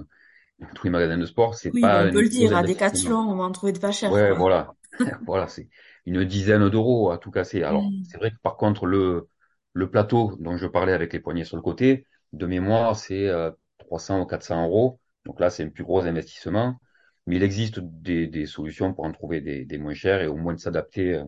tous 0.76 0.86
les 0.86 0.92
magasins 0.92 1.18
de 1.18 1.26
sport, 1.26 1.56
c'est 1.56 1.74
oui, 1.74 1.80
pas 1.80 2.04
on 2.04 2.10
peut 2.10 2.22
le 2.22 2.28
dire, 2.30 2.56
à 2.56 2.64
investissement. 2.64 2.64
Decathlon, 2.64 3.18
on 3.20 3.36
va 3.38 3.44
en 3.46 3.52
trouver 3.54 3.72
de 3.74 3.80
pas 3.80 3.92
cher, 3.94 4.12
Ouais, 4.12 4.32
quoi. 4.32 4.36
voilà, 4.36 4.76
voilà, 5.28 5.48
c'est 5.48 5.70
une 6.06 6.24
dizaine 6.26 6.70
d'euros 6.70 7.12
à 7.12 7.18
tout 7.20 7.32
casser. 7.32 7.64
Alors, 7.64 7.94
Hmm. 7.94 8.04
c'est 8.04 8.18
vrai 8.18 8.32
que 8.32 8.38
par 8.44 8.58
contre, 8.58 8.86
le 8.88 9.30
le 9.78 9.92
plateau 9.92 10.36
dont 10.40 10.58
je 10.58 10.66
parlais 10.66 10.92
avec 10.92 11.14
les 11.14 11.20
poignées 11.20 11.44
sur 11.44 11.56
le 11.56 11.62
côté, 11.62 12.08
de 12.34 12.48
mémoire, 12.48 12.96
c'est 12.96 13.28
euh, 13.28 13.52
300 13.78 14.22
ou 14.22 14.26
400 14.26 14.66
euros. 14.66 15.00
Donc 15.26 15.40
là, 15.40 15.52
c'est 15.52 15.64
un 15.64 15.70
plus 15.70 15.84
gros 15.84 16.02
investissement. 16.02 16.80
Mais 17.28 17.36
il 17.36 17.44
existe 17.44 17.80
des, 17.80 18.46
solutions 18.48 18.94
pour 18.94 19.06
en 19.06 19.12
trouver 19.12 19.40
des, 19.42 19.78
moins 19.78 19.94
chers 19.94 20.22
et 20.22 20.28
au 20.28 20.36
moins 20.36 20.56
de 20.56 20.60
s'adapter 20.60 21.18
à 21.18 21.26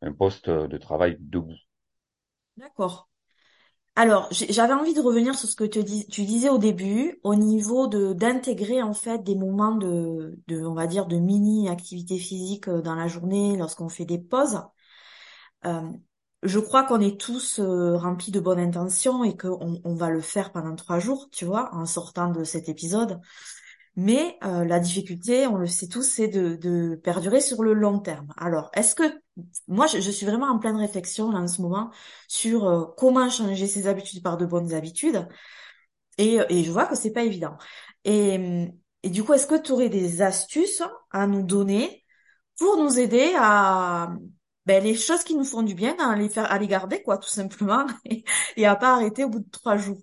un 0.00 0.12
poste 0.12 0.48
de 0.48 0.78
travail 0.78 1.18
debout. 1.20 1.58
D'accord. 2.56 3.10
Alors, 3.94 4.28
j'avais 4.30 4.72
envie 4.72 4.94
de 4.94 5.00
revenir 5.00 5.34
sur 5.34 5.48
ce 5.50 5.56
que 5.56 5.64
tu 5.64 5.82
disais 6.24 6.48
au 6.48 6.56
début, 6.56 7.20
au 7.24 7.34
niveau 7.34 7.88
d'intégrer 7.88 8.80
en 8.80 8.94
fait 8.94 9.22
des 9.22 9.34
moments 9.34 9.74
de, 9.74 10.38
de, 10.46 10.64
on 10.64 10.72
va 10.72 10.86
dire, 10.86 11.06
de 11.06 11.16
mini 11.16 11.68
activité 11.68 12.16
physique 12.16 12.68
euh, 12.68 12.80
dans 12.80 12.94
la 12.94 13.06
journée 13.08 13.56
lorsqu'on 13.58 13.90
fait 13.90 14.06
des 14.06 14.18
pauses. 14.18 14.62
Euh, 15.66 15.90
je 16.42 16.58
crois 16.58 16.84
qu'on 16.84 17.00
est 17.00 17.20
tous 17.20 17.58
euh, 17.60 17.96
remplis 17.96 18.32
de 18.32 18.40
bonnes 18.40 18.60
intentions 18.60 19.24
et 19.24 19.36
qu'on 19.36 19.80
on 19.84 19.94
va 19.94 20.10
le 20.10 20.20
faire 20.20 20.52
pendant 20.52 20.74
trois 20.76 20.98
jours, 20.98 21.28
tu 21.30 21.44
vois, 21.44 21.74
en 21.74 21.86
sortant 21.86 22.30
de 22.30 22.44
cet 22.44 22.68
épisode. 22.68 23.20
Mais 23.94 24.38
euh, 24.44 24.64
la 24.64 24.80
difficulté, 24.80 25.46
on 25.46 25.56
le 25.56 25.66
sait 25.66 25.88
tous, 25.88 26.02
c'est 26.02 26.28
de, 26.28 26.56
de 26.56 26.94
perdurer 26.96 27.40
sur 27.40 27.62
le 27.62 27.74
long 27.74 27.98
terme. 27.98 28.32
Alors, 28.36 28.70
est-ce 28.74 28.94
que 28.94 29.04
moi, 29.68 29.86
je, 29.86 30.00
je 30.00 30.10
suis 30.10 30.26
vraiment 30.26 30.48
en 30.48 30.58
pleine 30.58 30.76
réflexion 30.76 31.30
là 31.30 31.38
en 31.40 31.48
ce 31.48 31.60
moment 31.62 31.90
sur 32.28 32.66
euh, 32.66 32.84
comment 32.96 33.28
changer 33.30 33.66
ses 33.66 33.86
habitudes 33.86 34.22
par 34.22 34.36
de 34.36 34.46
bonnes 34.46 34.72
habitudes, 34.72 35.28
et, 36.18 36.38
et 36.48 36.64
je 36.64 36.70
vois 36.70 36.86
que 36.86 36.96
c'est 36.96 37.12
pas 37.12 37.22
évident. 37.24 37.56
Et 38.04 38.68
Et 39.04 39.10
du 39.10 39.24
coup, 39.24 39.32
est-ce 39.34 39.48
que 39.48 39.60
tu 39.60 39.72
aurais 39.72 39.88
des 39.88 40.22
astuces 40.22 40.82
à 41.10 41.26
nous 41.26 41.42
donner 41.42 42.04
pour 42.56 42.76
nous 42.76 43.00
aider 43.00 43.34
à 43.36 44.14
ben, 44.66 44.82
les 44.82 44.94
choses 44.96 45.24
qui 45.24 45.34
nous 45.34 45.44
font 45.44 45.62
du 45.62 45.74
bien, 45.74 45.96
à 45.98 46.16
les 46.16 46.28
faire, 46.28 46.50
à 46.52 46.58
les 46.58 46.66
garder, 46.68 47.02
quoi, 47.02 47.18
tout 47.18 47.28
simplement, 47.28 47.86
et, 48.04 48.24
et 48.56 48.66
à 48.66 48.76
pas 48.76 48.94
arrêter 48.94 49.24
au 49.24 49.28
bout 49.30 49.40
de 49.40 49.50
trois 49.50 49.76
jours. 49.76 49.98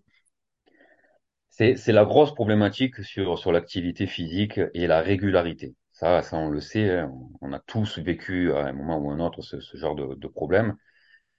C'est, 1.50 1.76
c'est 1.76 1.92
la 1.92 2.06
grosse 2.06 2.34
problématique 2.34 3.04
sur, 3.04 3.38
sur 3.38 3.52
l'activité 3.52 4.08
physique 4.08 4.60
et 4.74 4.88
la 4.88 5.02
régularité. 5.02 5.76
Ça, 5.92 6.22
ça, 6.22 6.38
on 6.38 6.50
le 6.50 6.62
sait, 6.62 6.92
hein. 7.00 7.12
on 7.42 7.52
a 7.54 7.60
tous 7.60 8.00
vécu 8.00 8.54
à 8.54 8.66
un 8.68 8.74
moment 8.74 8.98
ou 9.00 9.12
un 9.12 9.20
autre 9.20 9.42
ce, 9.42 9.60
ce 9.60 9.76
genre 9.78 9.96
de, 9.96 10.16
de 10.16 10.28
problème. 10.28 10.76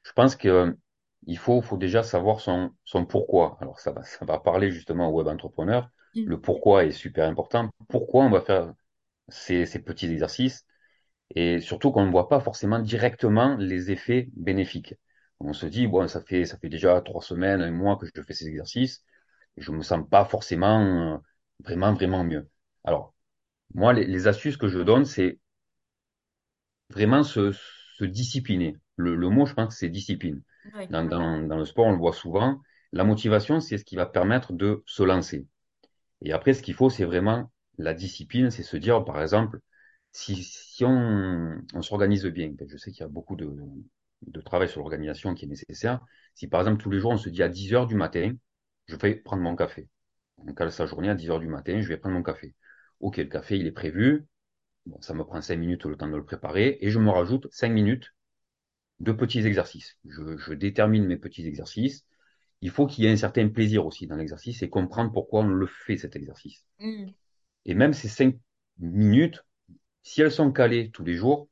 Je 0.05 0.13
pense 0.13 0.37
que 0.37 0.49
euh, 0.49 0.73
il 1.27 1.39
faut, 1.39 1.63
faut 1.63 1.79
déjà 1.79 2.03
savoir 2.03 2.41
son, 2.41 2.71
son 2.85 3.07
pourquoi. 3.07 3.59
Alors 3.61 3.81
ça 3.81 3.93
va, 3.93 4.03
ça 4.05 4.25
va 4.27 4.39
parler 4.41 4.71
justement 4.73 5.11
au 5.11 5.19
web 5.19 5.29
entrepreneur. 5.29 5.89
Mm. 6.15 6.27
Le 6.27 6.41
pourquoi 6.41 6.85
est 6.85 6.93
super 6.93 7.29
important. 7.29 7.71
Pourquoi 7.89 8.25
on 8.25 8.31
va 8.31 8.43
faire 8.43 8.73
ces, 9.29 9.67
ces 9.67 9.81
petits 9.81 10.07
exercices? 10.11 10.67
Et 11.35 11.61
surtout 11.61 11.93
qu'on 11.93 12.07
ne 12.07 12.11
voit 12.11 12.29
pas 12.29 12.41
forcément 12.41 12.79
directement 12.81 13.57
les 13.57 13.91
effets 13.91 14.29
bénéfiques. 14.37 14.95
On 15.41 15.53
se 15.53 15.67
dit 15.67 15.87
bon, 15.87 16.09
ça 16.09 16.23
fait 16.23 16.45
ça 16.45 16.59
fait 16.59 16.69
déjà 16.69 17.01
trois 17.03 17.23
semaines, 17.23 17.63
un 17.63 17.71
mois 17.71 17.97
que 17.97 18.07
je 18.07 18.23
fais 18.23 18.35
ces 18.35 18.49
exercices, 18.49 19.05
et 19.57 19.63
je 19.63 19.73
me 19.73 19.83
sens 19.83 20.07
pas 20.11 20.25
forcément 20.25 21.15
euh, 21.17 21.19
vraiment 21.65 21.95
vraiment 21.95 22.25
mieux. 22.25 22.49
Alors 22.85 23.15
moi, 23.75 23.93
les, 23.95 24.07
les 24.07 24.29
astuces 24.29 24.57
que 24.59 24.69
je 24.69 24.81
donne, 24.81 25.05
c'est 25.07 25.41
vraiment 26.91 27.23
se, 27.23 27.53
se 27.53 28.05
discipliner. 28.05 28.77
Le, 28.97 29.15
le 29.17 29.29
mot, 29.29 29.47
je 29.47 29.55
pense, 29.55 29.77
c'est 29.77 29.89
discipline. 29.89 30.43
Dans, 30.89 31.05
dans, 31.05 31.39
dans 31.43 31.57
le 31.59 31.65
sport, 31.65 31.87
on 31.87 31.93
le 31.93 31.99
voit 31.99 32.13
souvent. 32.13 32.61
La 32.93 33.05
motivation, 33.05 33.61
c'est 33.61 33.79
ce 33.79 33.85
qui 33.85 33.97
va 33.97 34.07
permettre 34.07 34.53
de 34.53 34.83
se 34.87 35.03
lancer. 35.03 35.47
Et 36.23 36.33
après, 36.33 36.55
ce 36.55 36.63
qu'il 36.63 36.75
faut, 36.75 36.91
c'est 36.91 37.05
vraiment 37.05 37.53
la 37.79 37.95
discipline, 37.95 38.51
c'est 38.51 38.63
se 38.65 38.77
dire, 38.79 39.05
par 39.05 39.23
exemple, 39.23 39.61
si, 40.13 40.43
si 40.43 40.85
on, 40.85 41.61
on 41.75 41.83
s'organise 41.83 42.27
bien, 42.27 42.53
je 42.67 42.77
sais 42.77 42.91
qu'il 42.91 43.01
y 43.01 43.05
a 43.05 43.09
beaucoup 43.09 43.37
de, 43.37 43.55
de 44.27 44.41
travail 44.41 44.69
sur 44.69 44.81
l'organisation 44.81 45.35
qui 45.35 45.45
est 45.45 45.49
nécessaire. 45.49 46.01
Si 46.35 46.47
par 46.49 46.61
exemple, 46.61 46.83
tous 46.83 46.91
les 46.91 47.01
jours, 47.01 47.13
on 47.13 47.17
se 47.19 47.29
dit 47.29 47.43
à 47.43 47.49
10 47.49 47.75
heures 47.75 47.87
du 47.87 47.95
matin, 47.95 48.33
je 48.87 48.97
vais 48.97 49.15
prendre 49.17 49.43
mon 49.43 49.57
café. 49.57 49.89
On 50.39 50.53
cale 50.55 50.73
sa 50.73 50.87
journée 50.87 51.11
à 51.11 51.15
10 51.15 51.31
heures 51.31 51.41
du 51.41 51.49
matin, 51.49 51.81
je 51.81 51.89
vais 51.89 51.97
prendre 51.97 52.17
mon 52.17 52.23
café. 52.23 52.55
Ok, 53.01 53.19
le 53.19 53.25
café, 53.25 53.59
il 53.59 53.67
est 53.67 53.73
prévu. 53.73 54.27
Bon, 54.87 55.01
ça 55.01 55.15
me 55.15 55.25
prend 55.25 55.41
5 55.41 55.57
minutes 55.57 55.85
le 55.85 55.97
temps 55.97 56.09
de 56.09 56.17
le 56.17 56.25
préparer 56.25 56.79
et 56.81 56.91
je 56.91 56.99
me 56.99 57.11
rajoute 57.11 57.47
5 57.51 57.71
minutes 57.71 58.15
de 59.01 59.13
petits 59.13 59.47
exercices. 59.47 59.99
Je, 60.05 60.37
je 60.37 60.53
détermine 60.55 61.07
mes 61.07 61.17
petits 61.17 61.47
exercices. 61.47 62.07
Il 62.63 62.71
faut 62.71 62.87
qu'il 62.87 63.05
y 63.05 63.07
ait 63.07 63.13
un 63.13 63.17
certain 63.17 63.49
plaisir 63.49 63.87
aussi 63.87 64.07
dans 64.07 64.17
l'exercice 64.17 64.63
et 64.63 64.71
comprendre 64.71 65.13
pourquoi 65.13 65.41
on 65.43 65.49
le 65.49 65.67
fait 65.67 65.97
cet 65.97 66.17
exercice. 66.17 66.65
Mm. 66.79 67.11
Et 67.65 67.75
même 67.75 67.95
ces 67.95 68.09
5 68.09 68.37
minutes, 68.79 69.43
si 70.03 70.23
elles 70.23 70.33
sont 70.33 70.53
calées 70.53 70.91
tous 70.91 71.05
les 71.05 71.15
jours, 71.15 71.49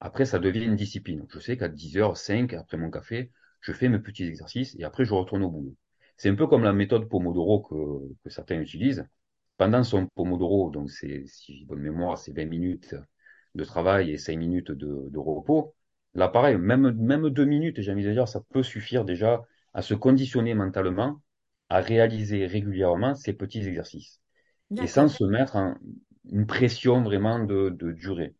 après 0.00 0.24
ça 0.24 0.38
devient 0.38 0.64
une 0.64 0.76
discipline. 0.76 1.26
Je 1.30 1.38
sais 1.40 1.56
qu'à 1.56 1.68
10h05, 1.68 2.54
après 2.54 2.76
mon 2.76 2.90
café, 2.90 3.30
je 3.60 3.72
fais 3.72 3.88
mes 3.88 3.98
petits 3.98 4.24
exercices 4.24 4.74
et 4.78 4.84
après 4.84 5.04
je 5.04 5.14
retourne 5.14 5.42
au 5.44 5.50
boulot. 5.50 5.76
C'est 6.16 6.28
un 6.28 6.34
peu 6.34 6.46
comme 6.46 6.64
la 6.64 6.72
méthode 6.72 7.08
Pomodoro 7.08 7.62
que, 7.62 8.14
que 8.24 8.30
certains 8.30 8.60
utilisent. 8.60 9.06
Pendant 9.56 9.84
son 9.84 10.06
Pomodoro, 10.14 10.70
donc 10.70 10.90
c'est, 10.90 11.24
si 11.26 11.56
j'ai 11.58 11.64
bonne 11.64 11.80
mémoire, 11.80 12.18
c'est 12.18 12.32
20 12.32 12.46
minutes 12.46 12.94
de 13.54 13.64
travail 13.64 14.10
et 14.10 14.18
5 14.18 14.36
minutes 14.36 14.70
de, 14.72 15.08
de 15.10 15.18
repos. 15.18 15.74
Là, 16.14 16.28
pareil, 16.28 16.56
même, 16.56 16.90
même 16.92 17.28
2 17.30 17.44
minutes, 17.44 17.80
j'ai 17.80 17.92
envie 17.92 18.04
de 18.04 18.12
dire, 18.12 18.28
ça 18.28 18.40
peut 18.50 18.62
suffire 18.62 19.04
déjà 19.04 19.42
à 19.74 19.82
se 19.82 19.94
conditionner 19.94 20.54
mentalement 20.54 21.22
à 21.68 21.80
réaliser 21.80 22.46
régulièrement 22.46 23.14
ces 23.14 23.32
petits 23.32 23.66
exercices 23.66 24.20
et 24.78 24.86
sans 24.86 25.08
se 25.08 25.24
mettre 25.24 25.56
en 25.56 25.76
une 26.30 26.46
pression 26.46 27.02
vraiment 27.02 27.38
de, 27.44 27.70
de 27.70 27.92
durée. 27.92 28.34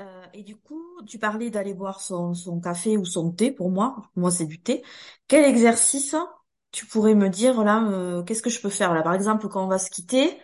Euh, 0.00 0.24
et 0.34 0.42
du 0.42 0.56
coup, 0.56 0.82
tu 1.06 1.18
parlais 1.18 1.50
d'aller 1.50 1.74
boire 1.74 2.00
son, 2.00 2.34
son 2.34 2.60
café 2.60 2.96
ou 2.96 3.04
son 3.04 3.30
thé, 3.32 3.50
pour 3.52 3.70
moi. 3.70 4.10
Moi, 4.16 4.30
c'est 4.30 4.46
du 4.46 4.60
thé. 4.60 4.82
Quel 5.28 5.44
exercice 5.44 6.16
tu 6.72 6.86
pourrais 6.86 7.14
me 7.14 7.28
dire 7.28 7.62
là, 7.62 7.84
euh, 7.88 8.22
qu'est-ce 8.24 8.42
que 8.42 8.50
je 8.50 8.60
peux 8.60 8.70
faire 8.70 8.92
là? 8.94 9.02
Par 9.02 9.14
exemple, 9.14 9.48
quand 9.48 9.64
on 9.64 9.68
va 9.68 9.78
se 9.78 9.90
quitter, 9.90 10.36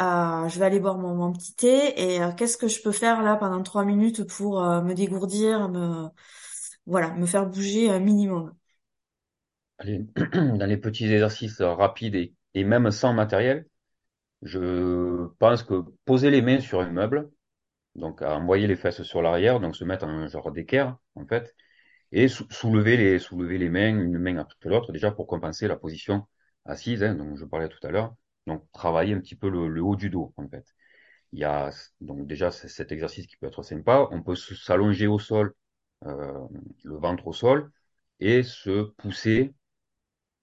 euh, 0.00 0.48
je 0.48 0.58
vais 0.58 0.66
aller 0.66 0.80
boire 0.80 0.98
mon, 0.98 1.14
mon 1.16 1.32
petit 1.32 1.54
thé 1.54 2.16
et 2.16 2.20
qu'est-ce 2.36 2.56
que 2.58 2.68
je 2.68 2.82
peux 2.82 2.92
faire 2.92 3.22
là 3.22 3.36
pendant 3.36 3.62
trois 3.64 3.84
minutes 3.84 4.24
pour 4.26 4.60
me 4.62 4.94
dégourdir, 4.94 5.68
me, 5.70 6.08
voilà, 6.86 7.12
me 7.14 7.26
faire 7.26 7.46
bouger 7.48 7.90
un 7.90 8.00
minimum? 8.00 8.54
Allez, 9.78 10.06
dans 10.34 10.66
les 10.66 10.76
petits 10.76 11.04
exercices 11.04 11.60
rapides 11.62 12.14
et, 12.14 12.34
et 12.54 12.64
même 12.64 12.90
sans 12.90 13.12
matériel, 13.14 13.66
je 14.42 15.26
pense 15.38 15.62
que 15.62 15.82
poser 16.04 16.30
les 16.30 16.42
mains 16.42 16.60
sur 16.60 16.80
un 16.80 16.90
meuble, 16.90 17.30
donc 17.94 18.22
à 18.22 18.36
envoyer 18.38 18.66
les 18.66 18.76
fesses 18.76 19.02
sur 19.02 19.22
l'arrière, 19.22 19.60
donc 19.60 19.76
se 19.76 19.84
mettre 19.84 20.06
en 20.06 20.28
genre 20.28 20.52
d'équerre 20.52 20.96
en 21.14 21.26
fait, 21.26 21.54
et 22.12 22.28
sou- 22.28 22.46
soulever 22.50 22.96
les 22.96 23.18
soulever 23.18 23.58
les 23.58 23.70
mains 23.70 23.90
une 23.90 24.18
main 24.18 24.38
après 24.38 24.68
l'autre 24.70 24.92
déjà 24.92 25.10
pour 25.12 25.26
compenser 25.26 25.68
la 25.68 25.76
position 25.76 26.26
assise, 26.66 27.02
hein, 27.04 27.14
dont 27.14 27.36
je 27.36 27.44
parlais 27.44 27.68
tout 27.68 27.84
à 27.86 27.90
l'heure. 27.92 28.14
Donc 28.46 28.64
travailler 28.72 29.14
un 29.14 29.20
petit 29.20 29.36
peu 29.36 29.48
le, 29.50 29.68
le 29.68 29.82
haut 29.82 29.96
du 29.96 30.10
dos 30.10 30.34
en 30.36 30.48
fait. 30.48 30.66
Il 31.32 31.38
y 31.40 31.44
a 31.44 31.70
donc 32.00 32.26
déjà 32.26 32.50
cet 32.50 32.92
exercice 32.92 33.26
qui 33.26 33.36
peut 33.36 33.46
être 33.46 33.62
sympa. 33.62 34.08
On 34.10 34.22
peut 34.22 34.34
s'allonger 34.36 35.06
au 35.06 35.18
sol, 35.18 35.54
euh, 36.06 36.46
le 36.84 36.96
ventre 36.96 37.26
au 37.28 37.32
sol, 37.32 37.70
et 38.20 38.42
se 38.42 38.84
pousser 38.98 39.54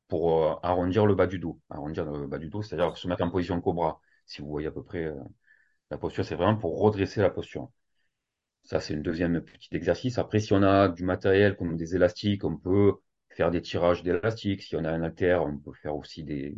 pour 0.08 0.44
euh, 0.44 0.56
arrondir 0.64 1.06
le 1.06 1.16
bas 1.16 1.28
du 1.28 1.40
dos. 1.40 1.60
Arrondir 1.70 2.06
le 2.06 2.28
bas 2.28 2.38
du 2.40 2.50
dos, 2.50 2.62
c'est-à-dire 2.62 2.98
se 2.98 3.08
mettre 3.08 3.24
en 3.24 3.30
position 3.32 3.60
cobra. 3.62 4.00
Si 4.26 4.42
vous 4.42 4.50
voyez 4.50 4.68
à 4.68 4.72
peu 4.72 4.84
près 4.84 5.06
euh, 5.06 5.16
la 5.92 5.98
posture, 5.98 6.26
c'est 6.26 6.36
vraiment 6.36 6.58
pour 6.58 6.80
redresser 6.80 7.22
la 7.22 7.30
posture. 7.30 7.70
Ça, 8.64 8.80
c'est 8.80 8.94
une 8.94 9.02
deuxième 9.04 9.42
petit 9.42 9.76
exercice. 9.76 10.18
Après, 10.18 10.40
si 10.40 10.54
on 10.54 10.64
a 10.64 10.88
du 10.90 11.04
matériel 11.04 11.56
comme 11.58 11.76
des 11.78 11.96
élastiques, 11.96 12.44
on 12.46 12.58
peut 12.58 12.94
faire 13.30 13.52
des 13.52 13.62
tirages 13.62 14.04
d'élastiques. 14.04 14.62
Si 14.64 14.76
on 14.76 14.86
a 14.86 14.92
un 14.92 15.02
haltère, 15.04 15.44
on 15.44 15.58
peut 15.58 15.74
faire 15.74 15.96
aussi 15.96 16.24
des 16.24 16.56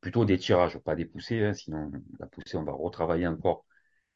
plutôt 0.00 0.24
des 0.24 0.38
tirages, 0.38 0.78
pas 0.78 0.94
des 0.96 1.06
poussées. 1.06 1.44
hein. 1.44 1.54
sinon, 1.54 1.90
la 2.20 2.26
poussée, 2.26 2.56
on 2.58 2.64
va 2.64 2.72
retravailler 2.72 3.26
encore 3.26 3.64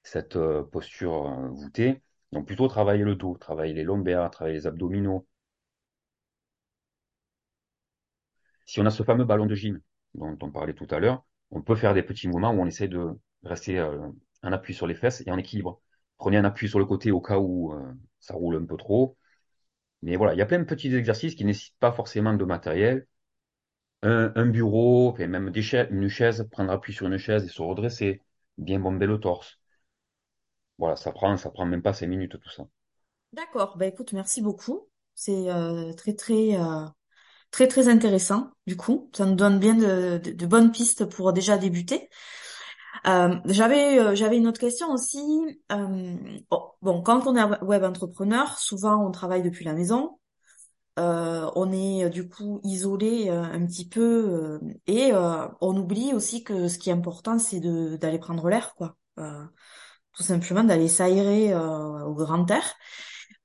cette 0.02 0.36
euh, 0.36 0.62
posture 0.64 1.30
voûtée. 1.52 2.02
Donc, 2.32 2.46
plutôt 2.46 2.68
travailler 2.68 3.04
le 3.04 3.14
dos, 3.14 3.36
travailler 3.38 3.74
les 3.74 3.84
lombaires, 3.84 4.30
travailler 4.30 4.56
les 4.56 4.66
abdominaux. 4.66 5.26
Si 8.68 8.80
on 8.80 8.84
a 8.86 8.90
ce 8.90 9.02
fameux 9.02 9.24
ballon 9.24 9.46
de 9.46 9.54
gym 9.54 9.80
dont 10.12 10.36
on 10.42 10.50
parlait 10.50 10.74
tout 10.74 10.86
à 10.90 10.98
l'heure, 10.98 11.24
on 11.50 11.62
peut 11.62 11.74
faire 11.74 11.94
des 11.94 12.02
petits 12.02 12.28
mouvements 12.28 12.50
où 12.52 12.60
on 12.60 12.66
essaie 12.66 12.86
de 12.86 13.18
rester 13.42 13.78
euh, 13.78 13.96
en 14.42 14.52
appui 14.52 14.74
sur 14.74 14.86
les 14.86 14.94
fesses 14.94 15.22
et 15.26 15.30
en 15.30 15.38
équilibre. 15.38 15.80
Prenez 16.18 16.36
un 16.36 16.44
appui 16.44 16.68
sur 16.68 16.78
le 16.78 16.84
côté 16.84 17.10
au 17.10 17.22
cas 17.22 17.38
où 17.38 17.72
euh, 17.72 17.94
ça 18.20 18.34
roule 18.34 18.56
un 18.56 18.66
peu 18.66 18.76
trop. 18.76 19.16
Mais 20.02 20.16
voilà, 20.16 20.34
il 20.34 20.38
y 20.38 20.42
a 20.42 20.46
plein 20.46 20.58
de 20.58 20.64
petits 20.64 20.94
exercices 20.94 21.34
qui 21.34 21.46
nécessitent 21.46 21.78
pas 21.78 21.92
forcément 21.92 22.34
de 22.34 22.44
matériel. 22.44 23.06
Un, 24.02 24.46
bureau, 24.46 25.16
même 25.16 25.50
une 25.90 26.08
chaise, 26.08 26.46
prendre 26.50 26.70
appui 26.70 26.92
sur 26.92 27.06
une 27.06 27.16
chaise 27.16 27.46
et 27.46 27.48
se 27.48 27.62
redresser, 27.62 28.20
bien 28.58 28.80
bomber 28.80 29.06
le 29.06 29.18
torse. 29.18 29.58
Voilà, 30.76 30.96
ça 30.96 31.10
prend, 31.10 31.34
ça 31.38 31.50
prend 31.50 31.64
même 31.64 31.80
pas 31.80 31.94
cinq 31.94 32.08
minutes 32.08 32.38
tout 32.38 32.50
ça. 32.50 32.68
D'accord. 33.32 33.78
Bah 33.78 33.86
écoute, 33.86 34.12
merci 34.12 34.42
beaucoup. 34.42 34.88
C'est 35.14 35.50
euh, 35.50 35.94
très 35.94 36.12
très 36.12 36.60
euh, 36.60 36.84
très 37.50 37.68
très 37.68 37.88
intéressant. 37.88 38.50
Du 38.66 38.76
coup, 38.76 39.10
ça 39.14 39.26
nous 39.26 39.34
donne 39.34 39.58
bien 39.58 39.74
de, 39.74 40.18
de, 40.18 40.32
de 40.32 40.46
bonnes 40.46 40.72
pistes 40.72 41.04
pour 41.06 41.32
déjà 41.32 41.58
débuter. 41.58 42.08
Euh, 43.06 43.36
j'avais 43.46 43.98
euh, 43.98 44.14
j'avais 44.14 44.36
une 44.38 44.46
autre 44.48 44.60
question 44.60 44.90
aussi. 44.92 45.20
Euh, 45.72 46.14
bon, 46.50 46.62
bon, 46.82 47.02
quand 47.02 47.26
on 47.26 47.36
est 47.36 47.62
web 47.62 47.84
entrepreneur, 47.84 48.58
souvent 48.58 49.06
on 49.06 49.10
travaille 49.10 49.42
depuis 49.42 49.64
la 49.64 49.72
maison. 49.74 50.18
Euh, 50.98 51.48
on 51.54 51.70
est 51.70 52.10
du 52.10 52.28
coup 52.28 52.60
isolé 52.64 53.30
euh, 53.30 53.42
un 53.42 53.64
petit 53.66 53.88
peu 53.88 54.00
euh, 54.00 54.58
et 54.88 55.12
on 55.60 55.76
oublie 55.76 56.12
aussi 56.12 56.42
que 56.42 56.66
ce 56.68 56.76
qui 56.78 56.90
est 56.90 56.92
important, 56.92 57.38
c'est 57.38 57.60
de 57.60 57.96
d'aller 57.96 58.18
prendre 58.18 58.48
l'air, 58.48 58.74
quoi. 58.74 58.96
Tout 59.16 60.22
simplement 60.24 60.64
d'aller 60.64 60.88
s'aérer 60.88 61.54
au 61.54 62.14
grand 62.14 62.50
air. 62.50 62.74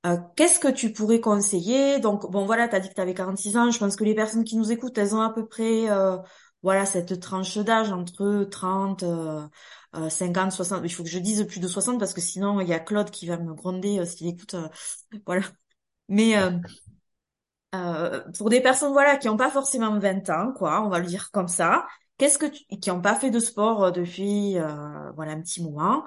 Euh, 0.06 0.18
qu'est-ce 0.36 0.58
que 0.58 0.68
tu 0.68 0.92
pourrais 0.92 1.20
conseiller? 1.20 1.98
Donc, 1.98 2.30
bon, 2.30 2.44
voilà, 2.44 2.68
tu 2.68 2.76
as 2.76 2.80
dit 2.80 2.88
que 2.90 2.94
tu 2.94 3.00
avais 3.00 3.14
46 3.14 3.56
ans. 3.56 3.70
Je 3.70 3.78
pense 3.78 3.96
que 3.96 4.04
les 4.04 4.14
personnes 4.14 4.44
qui 4.44 4.56
nous 4.56 4.70
écoutent, 4.70 4.98
elles 4.98 5.14
ont 5.14 5.22
à 5.22 5.30
peu 5.32 5.46
près, 5.46 5.90
euh, 5.90 6.18
voilà, 6.62 6.84
cette 6.84 7.20
tranche 7.20 7.56
d'âge 7.58 7.90
entre 7.90 8.44
30, 8.50 9.02
euh, 9.02 9.46
euh, 9.96 10.10
50, 10.10 10.52
60. 10.52 10.82
Il 10.84 10.90
faut 10.90 11.04
que 11.04 11.08
je 11.08 11.18
dise 11.18 11.46
plus 11.46 11.58
de 11.60 11.68
60 11.68 11.98
parce 11.98 12.12
que 12.12 12.20
sinon, 12.20 12.60
il 12.60 12.68
y 12.68 12.74
a 12.74 12.80
Claude 12.80 13.10
qui 13.10 13.26
va 13.26 13.38
me 13.38 13.54
gronder 13.54 13.98
euh, 14.00 14.04
s'il 14.04 14.26
écoute. 14.28 14.54
euh, 14.54 14.68
voilà. 15.26 15.42
Mais 16.08 16.36
euh, 16.38 16.50
euh, 17.74 18.20
pour 18.38 18.50
des 18.50 18.60
personnes, 18.60 18.92
voilà, 18.92 19.16
qui 19.16 19.26
n'ont 19.26 19.36
pas 19.36 19.50
forcément 19.50 19.98
20 19.98 20.28
ans, 20.30 20.52
quoi, 20.52 20.82
on 20.84 20.88
va 20.88 21.00
le 21.00 21.06
dire 21.06 21.30
comme 21.32 21.48
ça, 21.48 21.86
qu'est-ce 22.18 22.38
que 22.38 22.46
tu, 22.46 22.64
qui 22.80 22.90
n'ont 22.90 23.00
pas 23.00 23.16
fait 23.16 23.30
de 23.30 23.40
sport 23.40 23.84
euh, 23.84 23.90
depuis, 23.90 24.58
euh, 24.58 25.10
voilà, 25.12 25.32
un 25.32 25.40
petit 25.40 25.62
moment? 25.62 26.04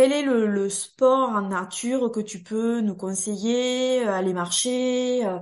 Quel 0.00 0.12
est 0.12 0.22
le, 0.22 0.46
le 0.46 0.70
sport 0.70 1.30
en 1.30 1.42
nature 1.48 2.10
que 2.10 2.20
tu 2.20 2.42
peux 2.42 2.80
nous 2.80 2.94
conseiller, 2.96 4.06
euh, 4.06 4.12
aller 4.12 4.32
marcher, 4.32 5.26
euh, 5.26 5.38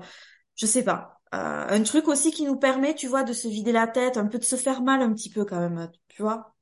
je 0.57 0.67
sais 0.67 0.85
pas. 0.85 1.21
Euh, 1.35 1.67
un 1.69 1.83
truc 1.85 2.09
aussi 2.09 2.33
qui 2.33 2.45
nous 2.45 2.57
permet, 2.59 2.95
tu 2.95 3.09
vois, 3.09 3.25
de 3.25 3.33
se 3.35 3.49
vider 3.49 3.73
la 3.73 3.87
tête, 3.89 4.17
un 4.19 4.27
peu 4.27 4.39
de 4.39 4.45
se 4.45 4.57
faire 4.57 4.83
mal 4.83 5.03
un 5.03 5.13
petit 5.15 5.31
peu 5.31 5.45
quand 5.45 5.61
même, 5.61 5.91
tu 6.09 6.23
vois. 6.23 6.55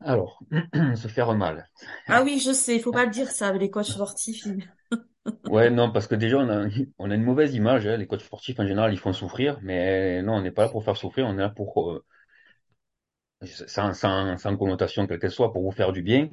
Alors, 0.00 0.38
se 0.96 1.08
faire 1.08 1.34
mal. 1.34 1.68
Ah 2.08 2.22
oui, 2.22 2.38
je 2.40 2.52
sais, 2.52 2.76
il 2.76 2.82
faut 2.82 2.92
pas 2.92 3.04
le 3.04 3.10
dire 3.10 3.30
ça, 3.30 3.52
les 3.52 3.70
coachs 3.70 3.86
sportifs. 3.86 4.46
Ouais, 5.46 5.70
non, 5.70 5.90
parce 5.92 6.06
que 6.06 6.14
déjà, 6.14 6.38
on 6.38 6.48
a, 6.48 6.68
on 6.98 7.10
a 7.10 7.14
une 7.14 7.24
mauvaise 7.24 7.54
image. 7.54 7.86
hein. 7.86 7.96
Les 7.96 8.06
coachs 8.06 8.20
sportifs, 8.22 8.60
en 8.60 8.66
général, 8.66 8.92
ils 8.92 8.98
font 8.98 9.12
souffrir. 9.12 9.58
Mais 9.62 10.22
non, 10.22 10.34
on 10.34 10.40
n'est 10.42 10.52
pas 10.52 10.62
là 10.64 10.68
pour 10.68 10.84
faire 10.84 10.96
souffrir. 10.96 11.26
On 11.26 11.34
est 11.34 11.40
là 11.40 11.48
pour, 11.50 11.90
euh, 11.90 12.04
sans, 13.44 13.94
sans, 13.94 14.36
sans 14.38 14.56
connotation 14.56 15.06
quelle 15.06 15.18
qu'elle 15.18 15.30
soit, 15.30 15.52
pour 15.52 15.62
vous 15.62 15.72
faire 15.72 15.92
du 15.92 16.02
bien. 16.02 16.30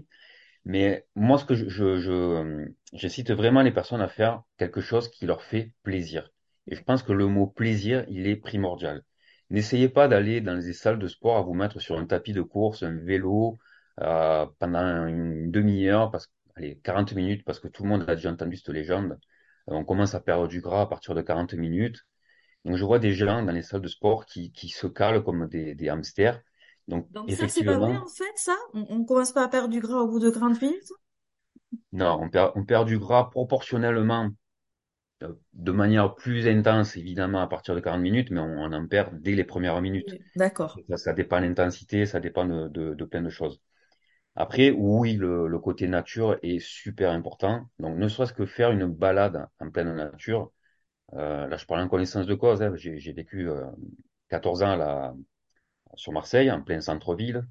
Mais 0.66 1.08
moi, 1.16 1.38
ce 1.40 1.46
que 1.46 1.56
je, 1.56 1.70
je, 1.70 1.98
je, 2.00 2.68
j'incite 2.94 3.32
vraiment 3.32 3.62
les 3.62 3.72
personnes 3.72 4.02
à 4.02 4.08
faire 4.08 4.44
quelque 4.58 4.82
chose 4.82 5.10
qui 5.10 5.26
leur 5.26 5.42
fait 5.44 5.74
plaisir. 5.84 6.30
Et 6.68 6.76
je 6.76 6.84
pense 6.84 7.04
que 7.04 7.14
le 7.14 7.28
mot 7.28 7.48
plaisir, 7.48 8.06
il 8.10 8.28
est 8.28 8.36
primordial. 8.36 9.04
N'essayez 9.50 9.90
pas 9.90 10.08
d'aller 10.08 10.42
dans 10.42 10.56
les 10.56 10.74
salles 10.74 11.00
de 11.00 11.08
sport 11.08 11.38
à 11.38 11.42
vous 11.42 11.54
mettre 11.54 11.80
sur 11.80 11.98
un 11.98 12.06
tapis 12.06 12.34
de 12.34 12.42
course, 12.42 12.84
un 12.84 12.96
vélo, 12.98 13.58
euh, 14.02 14.46
pendant 14.60 15.08
une 15.08 15.50
demi-heure, 15.52 16.12
parce, 16.12 16.32
allez, 16.56 16.80
40 16.84 17.14
minutes, 17.14 17.44
parce 17.46 17.60
que 17.60 17.68
tout 17.68 17.84
le 17.84 17.90
monde 17.90 18.06
a 18.08 18.16
déjà 18.16 18.32
entendu 18.32 18.58
cette 18.58 18.70
légende. 18.70 19.14
Euh, 19.70 19.74
on 19.74 19.84
commence 19.86 20.14
à 20.14 20.20
perdre 20.20 20.48
du 20.48 20.62
gras 20.62 20.82
à 20.84 20.86
partir 20.88 21.16
de 21.16 21.22
40 21.22 21.54
minutes. 21.56 22.06
Donc, 22.66 22.78
je 22.78 22.84
vois 22.86 23.00
des 23.00 23.14
gens 23.14 23.44
dans 23.44 23.52
les 23.54 23.62
salles 23.64 23.82
de 23.82 23.88
sport 23.88 24.26
qui, 24.26 24.52
qui 24.52 24.70
se 24.70 24.88
calent 24.88 25.24
comme 25.24 25.48
des 25.48 25.90
hamsters. 25.90 26.42
Donc, 26.90 27.08
Donc 27.12 27.32
ça, 27.32 27.48
c'est 27.48 27.64
pas 27.64 27.78
vrai 27.78 27.92
effectivement, 27.92 28.04
en 28.04 28.08
fait, 28.08 28.34
ça? 28.36 28.58
On, 28.74 28.84
on 28.90 29.06
commence 29.06 29.32
pas 29.32 29.44
à 29.44 29.48
perdre 29.48 29.70
du 29.70 29.80
gras 29.80 30.00
au 30.00 30.08
bout 30.08 30.20
de 30.20 30.32
40 30.32 30.60
minutes? 30.60 30.92
non, 31.92 32.20
on 32.22 32.30
perd, 32.30 32.52
on 32.56 32.66
perd 32.66 32.88
du 32.88 33.00
gras 33.00 33.30
proportionnellement 33.30 34.30
euh, 35.24 35.34
de 35.54 35.72
manière 35.72 36.16
plus 36.16 36.48
intense, 36.48 36.98
évidemment, 36.98 37.42
à 37.42 37.48
partir 37.48 37.76
de 37.76 37.80
40 37.80 38.02
minutes, 38.02 38.32
mais 38.32 38.40
on, 38.42 38.46
on 38.64 38.74
en 38.74 38.88
perd 38.88 39.20
dès 39.22 39.36
les 39.36 39.46
premières 39.46 39.82
minutes. 39.82 40.18
D'accord. 40.36 40.80
Ça, 40.90 40.98
ça 40.98 41.14
dépend 41.14 41.40
de 41.42 41.46
l'intensité, 41.48 42.06
ça 42.06 42.20
dépend 42.20 42.46
de, 42.46 42.68
de, 42.70 42.94
de 42.96 43.06
plein 43.06 43.22
de 43.22 43.30
choses. 43.30 43.62
Après, 44.36 44.72
oui, 44.72 45.16
le, 45.16 45.48
le 45.48 45.60
côté 45.60 45.88
nature 45.88 46.38
est 46.44 46.60
super 46.60 47.12
important. 47.12 47.70
Donc, 47.80 47.98
ne 47.98 48.08
serait-ce 48.08 48.34
que 48.34 48.46
faire 48.46 48.72
une 48.72 48.88
balade 48.88 49.48
en 49.60 49.70
pleine 49.72 49.96
nature. 49.96 50.52
Euh, 51.14 51.48
là, 51.48 51.58
je 51.58 51.66
parle 51.66 51.82
en 51.82 51.90
connaissance 51.90 52.28
de 52.28 52.36
cause. 52.36 52.62
hein. 52.62 52.74
J'ai, 52.76 53.14
vécu 53.14 53.50
euh, 53.50 53.66
14 54.30 54.64
ans 54.64 54.76
là, 54.76 55.14
sur 55.96 56.12
Marseille, 56.14 56.52
en 56.52 56.62
plein 56.62 56.82
centre-ville. 56.82 57.46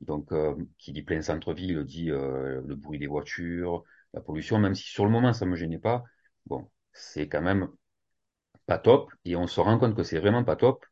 Donc, 0.00 0.32
euh, 0.32 0.54
qui 0.78 0.92
dit 0.92 1.02
plein 1.02 1.22
centre-ville 1.22 1.84
dit 1.84 2.10
euh, 2.10 2.62
le 2.66 2.74
bruit 2.74 2.98
des 2.98 3.06
voitures, 3.06 3.84
la 4.14 4.20
pollution, 4.20 4.58
même 4.58 4.74
si 4.74 4.88
sur 4.88 5.04
le 5.04 5.10
moment, 5.10 5.32
ça 5.32 5.46
me 5.46 5.56
gênait 5.56 5.78
pas. 5.78 6.04
Bon, 6.46 6.70
c'est 6.92 7.28
quand 7.28 7.42
même 7.42 7.68
pas 8.66 8.78
top, 8.78 9.12
et 9.24 9.36
on 9.36 9.46
se 9.46 9.60
rend 9.60 9.78
compte 9.78 9.94
que 9.96 10.02
c'est 10.02 10.18
vraiment 10.18 10.44
pas 10.44 10.56
top 10.56 10.84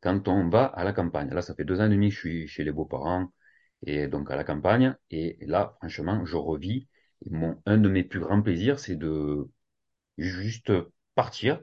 quand 0.00 0.28
on 0.28 0.48
va 0.48 0.66
à 0.66 0.84
la 0.84 0.92
campagne. 0.92 1.30
Là, 1.30 1.42
ça 1.42 1.54
fait 1.54 1.64
deux 1.64 1.80
ans 1.80 1.86
et 1.86 1.88
demi 1.88 2.08
que 2.08 2.14
je 2.14 2.20
suis 2.20 2.48
chez 2.48 2.64
les 2.64 2.72
beaux-parents, 2.72 3.32
et 3.86 4.08
donc 4.08 4.30
à 4.30 4.36
la 4.36 4.44
campagne, 4.44 4.96
et 5.10 5.38
là, 5.46 5.74
franchement, 5.78 6.24
je 6.24 6.36
revis. 6.36 6.88
Mon, 7.30 7.60
un 7.66 7.78
de 7.78 7.88
mes 7.88 8.02
plus 8.04 8.20
grands 8.20 8.42
plaisirs, 8.42 8.78
c'est 8.80 8.96
de 8.96 9.48
juste 10.18 10.72
partir 11.14 11.60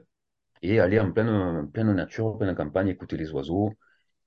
et 0.62 0.80
aller 0.80 1.00
en 1.00 1.12
pleine, 1.12 1.70
pleine 1.70 1.92
nature, 1.94 2.26
en 2.26 2.36
pleine 2.36 2.54
campagne, 2.54 2.88
écouter 2.88 3.16
les 3.16 3.30
oiseaux, 3.32 3.74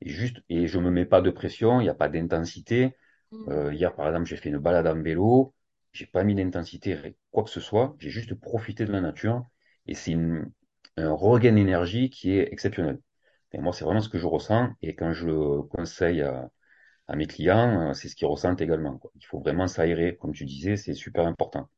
et 0.05 0.09
juste, 0.09 0.41
et 0.49 0.67
je 0.67 0.79
me 0.79 0.91
mets 0.91 1.05
pas 1.05 1.21
de 1.21 1.29
pression, 1.31 1.81
il 1.81 1.83
n'y 1.85 1.89
a 1.89 1.93
pas 1.95 2.09
d'intensité. 2.09 2.95
Hmm. 3.31 3.49
Euh, 3.49 3.73
hier, 3.73 3.95
par 3.95 4.07
exemple, 4.07 4.25
j'ai 4.27 4.37
fait 4.37 4.49
une 4.49 4.57
balade 4.59 4.87
en 4.87 5.01
vélo, 5.01 5.53
j'ai 5.93 6.05
pas 6.07 6.23
mis 6.23 6.35
d'intensité, 6.35 7.17
quoi 7.31 7.43
que 7.43 7.49
ce 7.49 7.59
soit, 7.61 7.95
j'ai 7.99 8.09
juste 8.09 8.33
profité 8.35 8.85
de 8.85 8.91
la 8.93 9.01
nature, 9.01 9.45
et 9.87 9.95
c'est 9.95 10.15
un 10.97 11.11
regain 11.13 11.53
d'énergie 11.53 12.09
qui 12.09 12.31
est 12.37 12.51
exceptionnel. 12.51 12.99
Et 13.53 13.59
moi, 13.59 13.73
c'est 13.73 13.85
vraiment 13.85 14.01
ce 14.01 14.09
que 14.09 14.17
je 14.19 14.25
ressens, 14.27 14.69
et 14.81 14.95
quand 14.95 15.13
je 15.13 15.27
le 15.27 15.61
conseille 15.63 16.21
à, 16.21 16.49
à 17.07 17.15
mes 17.17 17.27
clients, 17.27 17.91
euh, 17.91 17.93
c'est 17.93 18.09
ce 18.09 18.15
qu'ils 18.17 18.27
ressentent 18.27 18.61
également, 18.61 18.97
quoi. 18.99 19.11
Il 19.15 19.25
faut 19.25 19.39
vraiment 19.39 19.67
s'aérer, 19.67 20.17
comme 20.17 20.33
tu 20.33 20.45
disais, 20.45 20.77
c'est 20.77 20.93
super 20.95 21.27
important. 21.27 21.69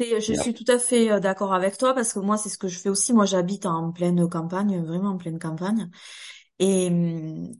Et 0.00 0.20
je 0.20 0.32
Et 0.32 0.34
suis 0.34 0.54
tout 0.54 0.64
à 0.68 0.78
fait 0.78 1.10
euh, 1.10 1.18
d'accord 1.20 1.52
avec 1.52 1.76
toi 1.76 1.92
parce 1.92 2.12
que 2.12 2.20
moi, 2.20 2.36
c'est 2.38 2.48
ce 2.48 2.58
que 2.58 2.68
je 2.68 2.78
fais 2.78 2.88
aussi. 2.88 3.12
Moi, 3.12 3.26
j'habite 3.26 3.66
en 3.66 3.90
pleine 3.90 4.28
campagne, 4.28 4.80
vraiment 4.84 5.10
en 5.10 5.16
pleine 5.18 5.40
campagne. 5.40 5.90
Et, 6.60 6.86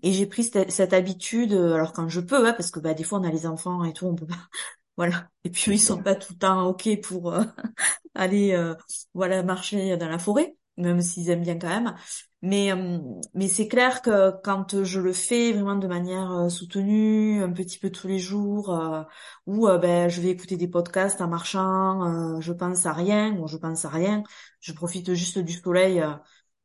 et 0.02 0.12
j'ai 0.12 0.26
pris 0.26 0.44
cette, 0.44 0.70
cette 0.72 0.92
habitude, 0.92 1.52
euh, 1.52 1.74
alors 1.74 1.92
quand 1.92 2.08
je 2.08 2.20
peux, 2.20 2.46
hein, 2.46 2.52
parce 2.52 2.70
que 2.70 2.80
bah, 2.80 2.94
des 2.94 3.04
fois 3.04 3.20
on 3.20 3.24
a 3.24 3.30
les 3.30 3.46
enfants 3.46 3.84
et 3.84 3.92
tout, 3.92 4.06
on 4.06 4.14
peut 4.16 4.26
pas, 4.26 4.48
voilà. 4.96 5.28
Et 5.44 5.50
puis 5.50 5.70
eux, 5.70 5.74
ils 5.74 5.78
sont 5.80 6.02
pas 6.02 6.14
tout 6.16 6.32
le 6.32 6.38
temps 6.38 6.66
ok 6.66 7.00
pour 7.02 7.32
euh, 7.32 7.44
aller, 8.14 8.52
euh, 8.52 8.74
voilà, 9.14 9.42
marcher 9.42 9.96
dans 9.96 10.08
la 10.08 10.18
forêt, 10.18 10.56
même 10.76 11.00
s'ils 11.00 11.30
aiment 11.30 11.42
bien 11.42 11.58
quand 11.58 11.68
même. 11.68 11.94
Mais 12.42 12.72
hum, 12.72 13.20
mais 13.34 13.48
c'est 13.48 13.66
clair 13.68 14.00
que 14.02 14.32
quand 14.44 14.84
je 14.84 15.00
le 15.00 15.12
fais 15.12 15.52
vraiment 15.52 15.74
de 15.76 15.88
manière 15.88 16.30
euh, 16.32 16.48
soutenue, 16.48 17.42
un 17.42 17.50
petit 17.52 17.78
peu 17.78 17.90
tous 17.90 18.06
les 18.08 18.18
jours, 18.20 18.70
euh, 18.74 19.02
ou 19.46 19.68
euh, 19.68 19.78
ben 19.78 20.08
je 20.08 20.20
vais 20.20 20.28
écouter 20.30 20.56
des 20.56 20.68
podcasts 20.68 21.20
en 21.20 21.28
marchant, 21.28 22.36
euh, 22.36 22.40
je 22.40 22.52
pense 22.52 22.86
à 22.86 22.92
rien, 22.92 23.36
ou 23.38 23.48
je 23.48 23.56
pense 23.56 23.84
à 23.84 23.88
rien, 23.90 24.22
je 24.60 24.72
profite 24.72 25.14
juste 25.14 25.38
du 25.38 25.52
soleil. 25.52 26.02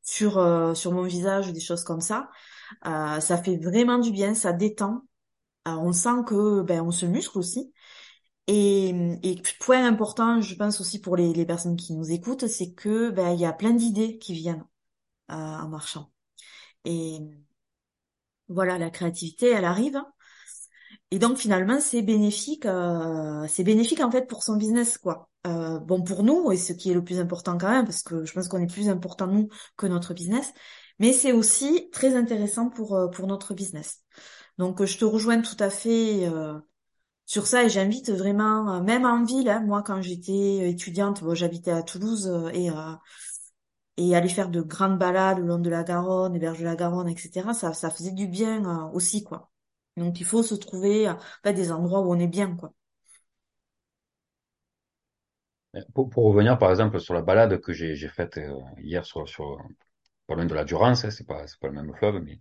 Sur 0.03 0.37
euh, 0.37 0.73
sur 0.75 0.91
mon 0.91 1.03
visage, 1.03 1.51
des 1.53 1.59
choses 1.59 1.83
comme 1.83 2.01
ça. 2.01 2.29
Euh, 2.87 3.19
ça 3.19 3.37
fait 3.41 3.57
vraiment 3.57 3.99
du 3.99 4.11
bien, 4.11 4.33
ça 4.35 4.53
détend. 4.53 5.03
Euh, 5.67 5.71
on 5.73 5.93
sent 5.93 6.23
que 6.27 6.61
ben 6.63 6.81
on 6.81 6.91
se 6.91 7.05
muscle 7.05 7.37
aussi. 7.39 7.73
Et, 8.47 8.89
et 9.23 9.41
point 9.59 9.85
important, 9.87 10.41
je 10.41 10.55
pense 10.55 10.81
aussi 10.81 11.01
pour 11.01 11.15
les, 11.17 11.33
les 11.33 11.45
personnes 11.45 11.77
qui 11.77 11.93
nous 11.95 12.11
écoutent, 12.11 12.47
c'est 12.47 12.73
que 12.73 13.09
ben 13.11 13.31
il 13.33 13.39
y 13.41 13.45
a 13.45 13.53
plein 13.53 13.71
d'idées 13.73 14.17
qui 14.19 14.33
viennent 14.33 14.65
en 15.29 15.67
marchant. 15.69 16.11
Et 16.85 17.19
voilà, 18.47 18.77
la 18.77 18.89
créativité, 18.89 19.49
elle 19.49 19.65
arrive. 19.65 20.01
Et 21.11 21.19
donc 21.19 21.37
finalement, 21.37 21.79
c'est 21.79 22.01
bénéfique, 22.01 22.65
c'est 23.47 23.63
bénéfique 23.63 24.01
en 24.01 24.11
fait 24.11 24.27
pour 24.27 24.43
son 24.43 24.57
business 24.57 24.97
quoi. 24.97 25.29
Euh, 25.45 25.77
bon 25.79 26.01
pour 26.03 26.23
nous 26.23 26.51
et 26.53 26.57
ce 26.57 26.71
qui 26.71 26.89
est 26.89 26.93
le 26.93 27.03
plus 27.03 27.19
important 27.19 27.57
quand 27.57 27.69
même, 27.69 27.83
parce 27.85 28.01
que 28.01 28.23
je 28.25 28.31
pense 28.33 28.47
qu'on 28.47 28.61
est 28.61 28.67
plus 28.71 28.87
important 28.89 29.27
nous 29.27 29.49
que 29.75 29.87
notre 29.87 30.13
business, 30.13 30.53
mais 30.99 31.11
c'est 31.11 31.33
aussi 31.33 31.89
très 31.91 32.15
intéressant 32.15 32.69
pour 32.69 32.95
euh, 32.95 33.07
pour 33.09 33.27
notre 33.27 33.53
business. 33.53 34.01
Donc 34.57 34.81
euh, 34.81 34.85
je 34.85 34.97
te 34.97 35.05
rejoins 35.05 35.41
tout 35.41 35.57
à 35.59 35.69
fait 35.69 36.27
euh, 36.29 36.57
sur 37.25 37.47
ça 37.47 37.63
et 37.65 37.69
j'invite 37.69 38.11
vraiment, 38.11 38.75
euh, 38.77 38.81
même 38.83 39.05
en 39.05 39.23
ville, 39.25 39.49
hein, 39.49 39.61
moi 39.61 39.83
quand 39.83 40.01
j'étais 40.01 40.69
étudiante, 40.69 41.23
bon, 41.23 41.35
j'habitais 41.35 41.71
à 41.71 41.83
Toulouse 41.83 42.27
et 42.53 42.69
euh, 42.71 42.75
et 43.97 44.15
aller 44.15 44.29
faire 44.29 44.49
de 44.49 44.61
grandes 44.61 44.97
balades 44.99 45.39
le 45.39 45.45
long 45.45 45.57
de 45.59 45.69
la 45.69 45.83
Garonne, 45.83 46.33
les 46.33 46.39
berges 46.39 46.59
de 46.59 46.63
la 46.65 46.75
Garonne, 46.75 47.07
etc. 47.09 47.53
Ça 47.53 47.73
ça 47.73 47.89
faisait 47.91 48.11
du 48.11 48.27
bien 48.27 48.89
aussi 48.93 49.23
quoi. 49.23 49.51
Donc 49.97 50.19
il 50.19 50.25
faut 50.25 50.43
se 50.43 50.55
trouver 50.55 51.11
pas 51.43 51.53
des 51.53 51.71
endroits 51.71 52.01
où 52.01 52.11
on 52.13 52.19
est 52.19 52.27
bien, 52.27 52.55
quoi. 52.55 52.73
Pour, 55.93 56.09
pour 56.09 56.25
revenir, 56.25 56.57
par 56.59 56.69
exemple, 56.69 56.99
sur 56.99 57.13
la 57.13 57.21
balade 57.21 57.59
que 57.59 57.73
j'ai 57.73 57.95
faite 58.07 58.37
euh, 58.37 58.59
hier 58.79 59.05
sur, 59.05 59.27
sur, 59.27 59.57
pas 60.27 60.35
loin 60.35 60.45
de 60.45 60.53
la 60.55 60.65
Durance, 60.65 61.05
hein, 61.05 61.11
c'est 61.11 61.27
pas, 61.27 61.45
le 61.63 61.71
même 61.71 61.93
fleuve, 61.95 62.21
mais 62.23 62.39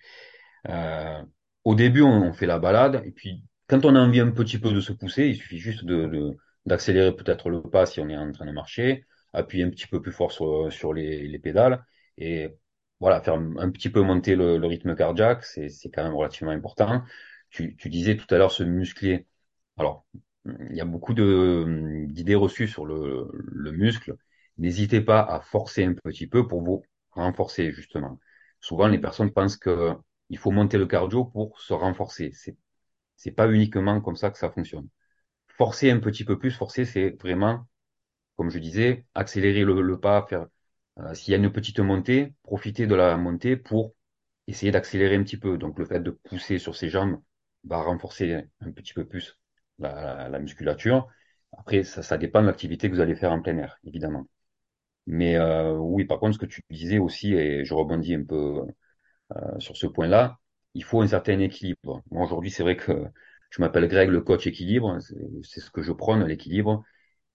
Euh, 0.68 1.22
au 1.64 1.74
début, 1.74 2.02
on, 2.02 2.32
fait 2.32 2.46
la 2.46 2.58
balade, 2.58 3.02
et 3.06 3.12
puis 3.12 3.44
quand 3.68 3.84
on 3.86 3.96
a 3.96 4.00
envie 4.00 4.20
un 4.20 4.30
petit 4.32 4.58
peu 4.58 4.72
de 4.72 4.80
se 4.80 4.92
pousser, 4.92 5.26
il 5.28 5.36
suffit 5.36 5.58
juste 5.58 5.84
de, 5.84 6.36
d'accélérer 6.66 7.14
peut-être 7.16 7.50
le 7.50 7.62
pas 7.62 7.86
si 7.86 8.00
on 8.00 8.08
est 8.08 8.16
en 8.16 8.32
train 8.32 8.46
de 8.46 8.52
marcher, 8.52 9.06
appuyer 9.32 9.64
un 9.64 9.70
petit 9.70 9.86
peu 9.88 10.02
plus 10.02 10.12
fort 10.12 10.32
sur, 10.32 10.72
sur 10.72 10.94
les, 10.94 11.28
les 11.28 11.38
pédales, 11.40 11.84
et 12.18 12.50
voilà, 13.00 13.20
faire 13.22 13.34
un, 13.34 13.70
petit 13.70 13.90
peu 13.90 14.02
monter 14.02 14.36
le, 14.36 14.58
le 14.58 14.66
rythme 14.66 14.94
cardiaque, 14.96 15.44
c'est, 15.44 15.68
c'est 15.68 15.90
quand 15.90 16.04
même 16.04 16.14
relativement 16.14 16.52
important. 16.52 17.02
Tu, 17.50 17.76
tu 17.76 17.88
disais 17.90 18.16
tout 18.16 18.32
à 18.34 18.38
l'heure 18.38 18.52
se 18.52 18.62
muscler. 18.64 19.26
Alors, 19.78 20.06
il 20.70 20.76
y 20.76 20.80
a 20.80 20.84
beaucoup 20.84 21.14
de, 21.14 22.04
d'idées 22.08 22.34
reçues 22.34 22.68
sur 22.68 22.84
le, 22.86 23.28
le 23.32 23.72
muscle. 23.72 24.16
N'hésitez 24.58 25.00
pas 25.00 25.20
à 25.22 25.40
forcer 25.40 25.84
un 25.84 25.94
petit 25.94 26.26
peu 26.26 26.46
pour 26.46 26.62
vous 26.62 26.82
renforcer, 27.12 27.72
justement. 27.72 28.20
Souvent, 28.60 28.88
les 28.88 28.98
personnes 28.98 29.32
pensent 29.32 29.56
que 29.56 29.92
il 30.30 30.38
faut 30.38 30.50
monter 30.50 30.78
le 30.78 30.86
cardio 30.86 31.24
pour 31.26 31.60
se 31.60 31.72
renforcer. 31.74 32.32
C'est, 32.34 32.56
c'est 33.16 33.32
pas 33.32 33.50
uniquement 33.50 34.00
comme 34.00 34.16
ça 34.16 34.30
que 34.30 34.38
ça 34.38 34.50
fonctionne. 34.50 34.88
Forcer 35.58 35.90
un 35.90 36.00
petit 36.00 36.24
peu 36.24 36.38
plus, 36.38 36.52
forcer, 36.52 36.84
c'est 36.86 37.10
vraiment, 37.22 37.66
comme 38.36 38.50
je 38.50 38.58
disais, 38.58 39.06
accélérer 39.14 39.64
le, 39.64 39.82
le 39.82 40.00
pas, 40.00 40.26
faire, 40.28 40.46
euh, 41.00 41.14
s'il 41.14 41.32
y 41.32 41.34
a 41.34 41.38
une 41.38 41.52
petite 41.52 41.80
montée, 41.80 42.34
profiter 42.42 42.86
de 42.86 42.94
la 42.94 43.16
montée 43.16 43.56
pour 43.56 43.94
essayer 44.48 44.72
d'accélérer 44.72 45.16
un 45.16 45.24
petit 45.24 45.38
peu. 45.38 45.58
Donc, 45.58 45.78
le 45.78 45.86
fait 45.86 46.00
de 46.00 46.10
pousser 46.12 46.58
sur 46.58 46.76
ses 46.76 46.90
jambes 46.90 47.20
va 47.64 47.82
renforcer 47.82 48.44
un 48.60 48.72
petit 48.72 48.94
peu 48.94 49.06
plus 49.06 49.38
la, 49.82 50.16
la, 50.16 50.28
la 50.28 50.38
musculature. 50.38 51.08
Après, 51.58 51.84
ça, 51.84 52.02
ça 52.02 52.18
dépend 52.18 52.42
de 52.42 52.46
l'activité 52.46 52.88
que 52.90 52.94
vous 52.94 53.00
allez 53.00 53.14
faire 53.16 53.32
en 53.32 53.42
plein 53.42 53.56
air, 53.58 53.78
évidemment. 53.84 54.26
Mais 55.06 55.36
euh, 55.36 55.74
oui, 55.76 56.04
par 56.04 56.20
contre, 56.20 56.34
ce 56.34 56.38
que 56.38 56.46
tu 56.46 56.62
disais 56.70 56.98
aussi, 56.98 57.34
et 57.34 57.64
je 57.64 57.74
rebondis 57.74 58.14
un 58.14 58.24
peu 58.24 58.62
euh, 59.36 59.58
sur 59.60 59.76
ce 59.76 59.86
point-là, 59.86 60.38
il 60.74 60.84
faut 60.84 61.02
un 61.02 61.08
certain 61.08 61.38
équilibre. 61.40 62.02
Moi, 62.10 62.24
aujourd'hui, 62.24 62.50
c'est 62.50 62.62
vrai 62.62 62.76
que 62.76 63.04
je 63.50 63.60
m'appelle 63.62 63.88
Greg, 63.88 64.10
le 64.10 64.22
coach 64.22 64.46
équilibre, 64.46 64.98
c'est 65.42 65.60
ce 65.60 65.70
que 65.70 65.82
je 65.82 65.92
prône, 65.92 66.24
l'équilibre. 66.24 66.84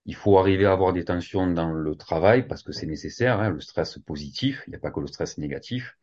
Il 0.06 0.16
faut 0.16 0.38
arriver 0.40 0.66
à 0.66 0.74
avoir 0.74 0.94
des 0.94 1.06
tensions 1.06 1.48
dans 1.48 1.72
le 1.72 1.96
travail 1.96 2.48
parce 2.48 2.64
que 2.64 2.72
c'est 2.74 2.88
nécessaire, 2.88 3.40
hein, 3.42 3.52
le 3.52 3.62
stress 3.62 4.00
positif, 4.00 4.64
il 4.68 4.72
n'y 4.72 4.78
a 4.78 4.80
pas 4.80 4.92
que 4.92 5.00
le 5.02 5.08
stress 5.08 5.38
négatif. 5.38 5.98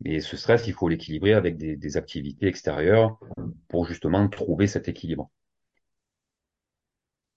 Mais 0.00 0.20
ce 0.20 0.36
stress, 0.36 0.66
il 0.66 0.74
faut 0.74 0.88
l'équilibrer 0.88 1.34
avec 1.34 1.56
des 1.58 1.96
activités 1.96 2.46
extérieures 2.46 3.18
pour 3.68 3.86
justement 3.86 4.28
trouver 4.28 4.66
cet 4.66 4.88
équilibre. 4.88 5.30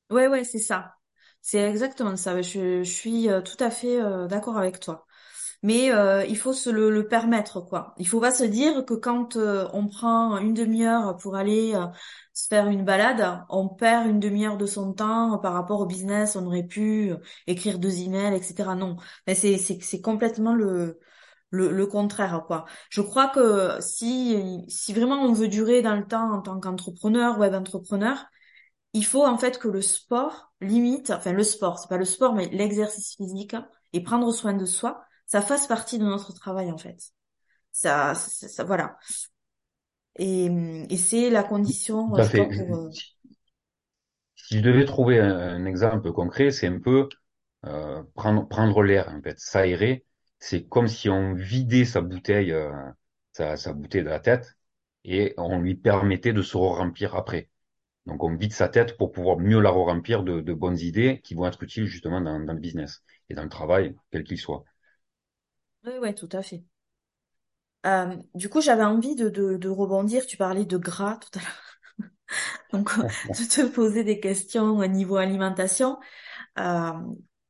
Ouais, 0.10 0.28
ouais, 0.28 0.44
c'est 0.44 0.60
ça. 0.60 0.96
C'est 1.42 1.60
exactement 1.60 2.16
ça. 2.18 2.42
Je, 2.42 2.84
suis 2.84 3.30
euh, 3.30 3.42
tout 3.42 3.58
à 3.64 3.70
fait 3.70 4.02
euh, 4.02 4.28
d'accord 4.28 4.58
avec 4.58 4.80
toi. 4.80 5.06
Mais 5.64 5.92
euh, 5.92 6.26
il 6.26 6.38
faut 6.38 6.54
se 6.54 6.70
le, 6.70 7.08
permettre, 7.08 7.62
quoi. 7.62 7.94
Il 7.98 8.08
faut 8.08 8.22
pas 8.22 8.32
se 8.32 8.44
dire 8.46 8.86
que 8.86 8.94
quand 8.96 9.38
on 9.38 9.88
prend 9.88 10.38
une 10.40 10.54
demi-heure 10.54 11.18
pour 11.18 11.36
aller 11.36 11.74
se 12.34 12.48
faire 12.48 12.68
une 12.68 12.86
balade, 12.86 13.44
on 13.50 13.70
perd 13.70 14.08
une 14.08 14.20
demi-heure 14.20 14.58
de 14.58 14.66
son 14.66 14.94
temps 14.94 15.38
par 15.40 15.54
rapport 15.54 15.82
au 15.82 15.86
business. 15.86 16.36
On 16.36 16.46
aurait 16.48 16.64
pu 16.68 17.14
écrire 17.48 17.80
deux 17.80 18.02
emails, 18.02 18.36
etc. 18.36 18.76
Non, 18.76 18.98
mais 19.28 19.36
c'est 19.36 19.58
c'est 19.58 19.80
c'est 19.82 20.02
complètement 20.02 20.56
le 20.56 21.00
le, 21.52 21.72
le 21.72 21.88
contraire, 21.88 22.44
quoi. 22.48 22.66
Je 22.90 23.02
crois 23.02 23.28
que 23.30 23.78
si 23.82 24.66
si 24.70 24.94
vraiment 24.94 25.24
on 25.24 25.34
veut 25.34 25.48
durer 25.50 25.82
dans 25.82 25.96
le 25.96 26.06
temps 26.08 26.32
en 26.34 26.42
tant 26.42 26.60
qu'entrepreneur, 26.60 27.40
web 27.40 27.54
entrepreneur, 27.56 28.26
il 28.94 29.06
faut 29.06 29.26
en 29.26 29.38
fait 29.38 29.60
que 29.60 29.68
le 29.68 29.82
sport 29.82 30.54
limite, 30.62 31.12
enfin 31.12 31.34
le 31.34 31.44
sport, 31.44 31.80
c'est 31.80 31.90
pas 31.90 31.98
le 31.98 32.06
sport, 32.06 32.34
mais 32.36 32.48
l'exercice 32.50 33.16
physique 33.16 33.56
et 33.94 34.04
prendre 34.04 34.32
soin 34.34 34.54
de 34.54 34.66
soi, 34.66 35.04
ça 35.28 35.42
fasse 35.42 35.68
partie 35.68 36.00
de 36.00 36.06
notre 36.06 36.34
travail 36.34 36.72
en 36.72 36.78
fait. 36.78 37.00
Ça, 37.72 38.16
ça, 38.16 38.48
ça- 38.50 38.66
voilà. 38.66 38.98
Et, 40.18 40.46
et 40.92 40.98
c'est 40.98 41.30
la 41.32 41.42
condition, 41.44 42.14
je 42.16 42.30
fait. 42.30 42.46
pour. 42.56 42.76
euh, 42.76 42.92
Si 44.36 44.58
je 44.58 44.64
devais 44.64 44.86
trouver 44.86 45.20
un, 45.20 45.30
un 45.38 45.66
exemple 45.66 46.12
concret, 46.12 46.52
c'est 46.52 46.68
un 46.68 46.80
peu 46.80 47.10
euh, 47.66 48.04
prendre, 48.16 48.48
prendre 48.48 48.82
l'air, 48.84 49.10
en 49.10 49.22
fait, 49.22 49.40
s'aérer. 49.40 50.06
C'est 50.40 50.68
comme 50.68 50.88
si 50.88 51.10
on 51.10 51.34
vidait 51.34 51.86
sa 51.86 52.02
bouteille, 52.02 52.52
euh, 52.54 52.72
sa, 53.34 53.58
sa 53.58 53.74
bouteille 53.74 54.04
de 54.04 54.10
la 54.10 54.20
tête 54.20 54.58
et 55.04 55.34
on 55.38 55.60
lui 55.60 55.76
permettait 55.76 56.34
de 56.34 56.42
se 56.42 56.58
remplir 56.58 57.16
après. 57.16 57.50
Donc 58.06 58.24
on 58.24 58.36
vide 58.36 58.54
sa 58.54 58.70
tête 58.70 58.98
pour 58.98 59.12
pouvoir 59.12 59.38
mieux 59.40 59.60
la 59.62 59.70
remplir 59.70 60.24
de, 60.24 60.42
de 60.42 60.54
bonnes 60.54 60.80
idées 60.80 61.22
qui 61.24 61.36
vont 61.36 61.46
être 61.48 61.64
utiles 61.64 61.86
justement 61.86 62.22
dans, 62.22 62.40
dans 62.40 62.54
le 62.54 62.60
business 62.60 63.04
et 63.30 63.36
dans 63.36 63.44
le 63.44 63.50
travail, 63.50 63.96
quel 64.12 64.24
qu'il 64.26 64.38
soit. 64.40 64.64
Ouais, 65.84 66.00
ouais, 66.00 66.14
tout 66.16 66.30
à 66.32 66.42
fait. 66.42 66.64
Euh, 67.86 68.16
du 68.36 68.50
coup, 68.50 68.62
j'avais 68.62 68.84
envie 68.84 69.16
de, 69.16 69.30
de, 69.30 69.56
de 69.58 69.70
rebondir. 69.70 70.26
Tu 70.26 70.38
parlais 70.38 70.66
de 70.66 70.78
gras 70.78 71.18
tout 71.18 71.40
à 71.40 71.42
l'heure, 71.42 71.80
donc 72.74 72.92
de 73.40 73.48
te 73.48 73.68
poser 73.68 74.04
des 74.04 74.20
questions 74.20 74.78
au 74.78 74.86
niveau 74.88 75.18
alimentation. 75.18 76.00
Euh, 76.60 76.94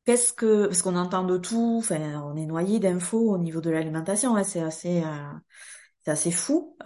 qu'est-ce 0.06 0.34
que, 0.34 0.68
parce 0.68 0.82
qu'on 0.84 0.98
entend 0.98 1.24
de 1.26 1.38
tout, 1.38 1.78
enfin, 1.80 2.22
on 2.26 2.38
est 2.38 2.46
noyé 2.48 2.80
d'infos 2.80 3.32
au 3.34 3.38
niveau 3.40 3.62
de 3.62 3.72
l'alimentation. 3.72 4.36
hein, 4.38 4.44
c'est 4.44 4.62
assez, 4.62 5.04
euh, 5.04 5.34
c'est 6.06 6.12
assez 6.12 6.32
fou. 6.32 6.78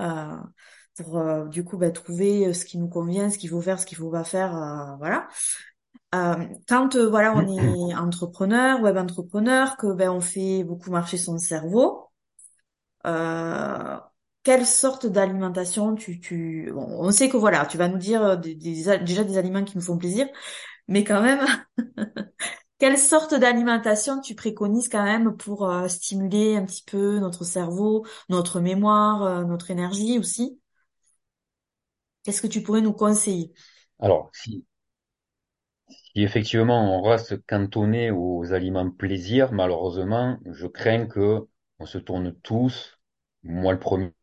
Pour 0.97 1.17
euh, 1.17 1.45
du 1.47 1.63
coup 1.63 1.77
bah, 1.77 1.91
trouver 1.91 2.47
euh, 2.47 2.53
ce 2.53 2.65
qui 2.65 2.77
nous 2.77 2.87
convient, 2.87 3.29
ce 3.29 3.37
qu'il 3.39 3.49
faut 3.49 3.61
faire, 3.61 3.79
ce 3.79 3.85
qu'il 3.85 3.97
faut 3.97 4.11
pas 4.11 4.23
faire, 4.23 4.55
euh, 4.55 4.95
voilà. 4.97 5.27
Euh, 6.15 6.35
quand 6.69 6.95
euh, 6.95 7.09
voilà 7.09 7.35
on 7.35 7.47
est 7.47 7.95
entrepreneur, 7.95 8.81
web 8.81 8.97
entrepreneur, 8.97 9.77
que 9.77 9.93
ben 9.93 10.11
on 10.11 10.21
fait 10.21 10.63
beaucoup 10.63 10.91
marcher 10.91 11.17
son 11.17 11.37
cerveau, 11.39 12.09
euh, 13.05 13.97
quelle 14.43 14.65
sorte 14.65 15.05
d'alimentation 15.07 15.95
tu 15.95 16.19
tu 16.19 16.71
bon, 16.73 16.85
on 16.89 17.11
sait 17.11 17.29
que 17.29 17.37
voilà 17.37 17.65
tu 17.65 17.77
vas 17.77 17.87
nous 17.89 17.97
dire 17.97 18.37
des, 18.37 18.55
des- 18.55 18.99
déjà 18.99 19.23
des 19.23 19.37
aliments 19.37 19.63
qui 19.63 19.77
nous 19.77 19.83
font 19.83 19.97
plaisir, 19.97 20.27
mais 20.87 21.03
quand 21.05 21.21
même 21.23 21.45
quelle 22.79 22.97
sorte 22.97 23.33
d'alimentation 23.35 24.19
tu 24.21 24.35
préconises 24.35 24.89
quand 24.89 25.03
même 25.03 25.35
pour 25.37 25.69
euh, 25.69 25.87
stimuler 25.87 26.55
un 26.57 26.65
petit 26.65 26.83
peu 26.85 27.19
notre 27.19 27.43
cerveau, 27.45 28.05
notre 28.29 28.59
mémoire, 28.59 29.23
euh, 29.23 29.43
notre 29.45 29.71
énergie 29.71 30.19
aussi? 30.19 30.59
Qu'est-ce 32.23 32.41
que 32.41 32.47
tu 32.47 32.61
pourrais 32.63 32.81
nous 32.81 32.93
conseiller? 32.93 33.53
Alors, 33.97 34.29
si, 34.35 34.67
si 35.87 36.21
effectivement 36.23 36.97
on 36.99 37.01
reste 37.01 37.45
cantonné 37.45 38.11
aux 38.11 38.53
aliments 38.53 38.89
plaisir, 38.91 39.51
malheureusement, 39.53 40.37
je 40.51 40.67
crains 40.67 41.05
que 41.07 41.47
on 41.79 41.85
se 41.85 41.97
tourne 41.97 42.33
tous, 42.41 42.99
moi 43.43 43.73
le 43.73 43.79
premier, 43.79 44.13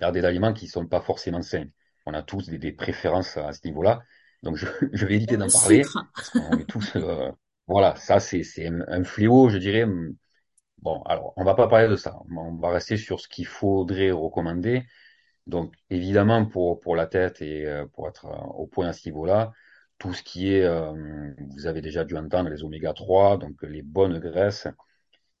vers 0.00 0.12
des 0.12 0.24
aliments 0.24 0.52
qui 0.52 0.68
sont 0.68 0.86
pas 0.86 1.00
forcément 1.00 1.42
sains. 1.42 1.66
On 2.06 2.14
a 2.14 2.22
tous 2.22 2.48
des, 2.48 2.58
des 2.58 2.72
préférences 2.72 3.36
à 3.36 3.52
ce 3.52 3.60
niveau-là. 3.66 4.02
Donc 4.42 4.56
je, 4.56 4.66
je 4.92 5.06
vais 5.06 5.16
éviter 5.16 5.36
d'en 5.36 5.50
parler 5.50 5.86
sucre. 5.86 6.06
qu'on 6.36 6.56
est 6.58 6.66
tous, 6.66 6.96
euh, 6.96 7.30
voilà, 7.66 7.96
ça 7.96 8.20
c'est 8.20 8.42
c'est 8.42 8.66
un, 8.68 8.80
un 8.88 9.04
fléau, 9.04 9.48
je 9.48 9.58
dirais. 9.58 9.84
Bon, 10.86 11.02
alors 11.02 11.32
on 11.36 11.44
va 11.44 11.54
pas 11.54 11.66
parler 11.68 11.88
de 11.88 11.96
ça. 11.96 12.16
On 12.30 12.54
va 12.56 12.70
rester 12.70 12.96
sur 12.96 13.20
ce 13.20 13.28
qu'il 13.28 13.46
faudrait 13.46 14.10
recommander. 14.12 14.84
Donc 15.46 15.74
évidemment 15.90 16.46
pour 16.46 16.80
pour 16.80 16.96
la 16.96 17.06
tête 17.06 17.42
et 17.42 17.66
euh, 17.66 17.86
pour 17.86 18.08
être 18.08 18.26
euh, 18.26 18.36
au 18.56 18.66
point 18.68 18.88
à 18.88 18.92
ce 18.94 19.08
niveau-là, 19.08 19.52
tout 19.98 20.14
ce 20.14 20.22
qui 20.22 20.52
est, 20.54 20.62
euh, 20.64 21.32
vous 21.56 21.66
avez 21.66 21.82
déjà 21.82 22.04
dû 22.04 22.16
entendre 22.16 22.50
les 22.50 22.64
oméga 22.64 22.92
3, 22.94 23.38
donc 23.38 23.62
les 23.62 23.82
bonnes 23.82 24.18
graisses, 24.20 24.68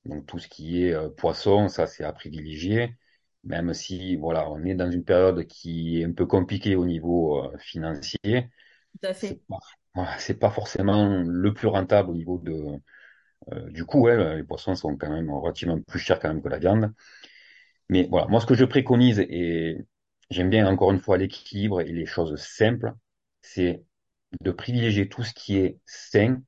donc 0.06 0.26
tout 0.26 0.38
ce 0.40 0.48
qui 0.48 0.84
est 0.84 0.94
euh, 0.94 1.10
poisson, 1.10 1.68
ça 1.68 1.86
c'est 1.88 2.04
à 2.04 2.12
privilégier. 2.12 2.96
Même 3.44 3.74
si 3.74 4.16
voilà, 4.16 4.50
on 4.50 4.64
est 4.64 4.74
dans 4.74 4.90
une 4.90 5.04
période 5.04 5.46
qui 5.46 6.00
est 6.02 6.04
un 6.06 6.12
peu 6.12 6.26
compliquée 6.26 6.76
au 6.76 6.86
niveau 6.86 7.44
euh, 7.44 7.58
financier, 7.58 8.50
Tout 9.00 9.06
à 9.06 9.14
c'est 9.14 9.34
fait. 9.34 9.40
pas 9.48 9.58
voilà, 9.94 10.18
c'est 10.18 10.38
pas 10.38 10.50
forcément 10.50 11.22
le 11.22 11.54
plus 11.54 11.68
rentable 11.68 12.10
au 12.10 12.14
niveau 12.14 12.38
de 12.38 12.54
euh, 13.52 13.70
du 13.70 13.84
coût. 13.84 14.00
Ouais, 14.02 14.36
les 14.36 14.44
poissons 14.44 14.74
sont 14.74 14.96
quand 14.96 15.10
même 15.10 15.30
relativement 15.30 15.80
plus 15.82 15.98
chers 16.00 16.18
quand 16.20 16.28
même 16.28 16.42
que 16.42 16.48
la 16.48 16.58
viande. 16.58 16.92
Mais 17.88 18.08
voilà, 18.10 18.26
moi 18.28 18.40
ce 18.40 18.46
que 18.46 18.54
je 18.54 18.64
préconise, 18.64 19.20
et 19.20 19.78
j'aime 20.30 20.50
bien 20.50 20.66
encore 20.68 20.92
une 20.92 21.00
fois 21.00 21.18
l'équilibre 21.18 21.80
et 21.80 21.92
les 21.92 22.06
choses 22.06 22.36
simples, 22.36 22.92
c'est 23.42 23.84
de 24.42 24.50
privilégier 24.52 25.08
tout 25.08 25.24
ce 25.24 25.34
qui 25.34 25.58
est 25.58 25.80
sain. 25.86 26.42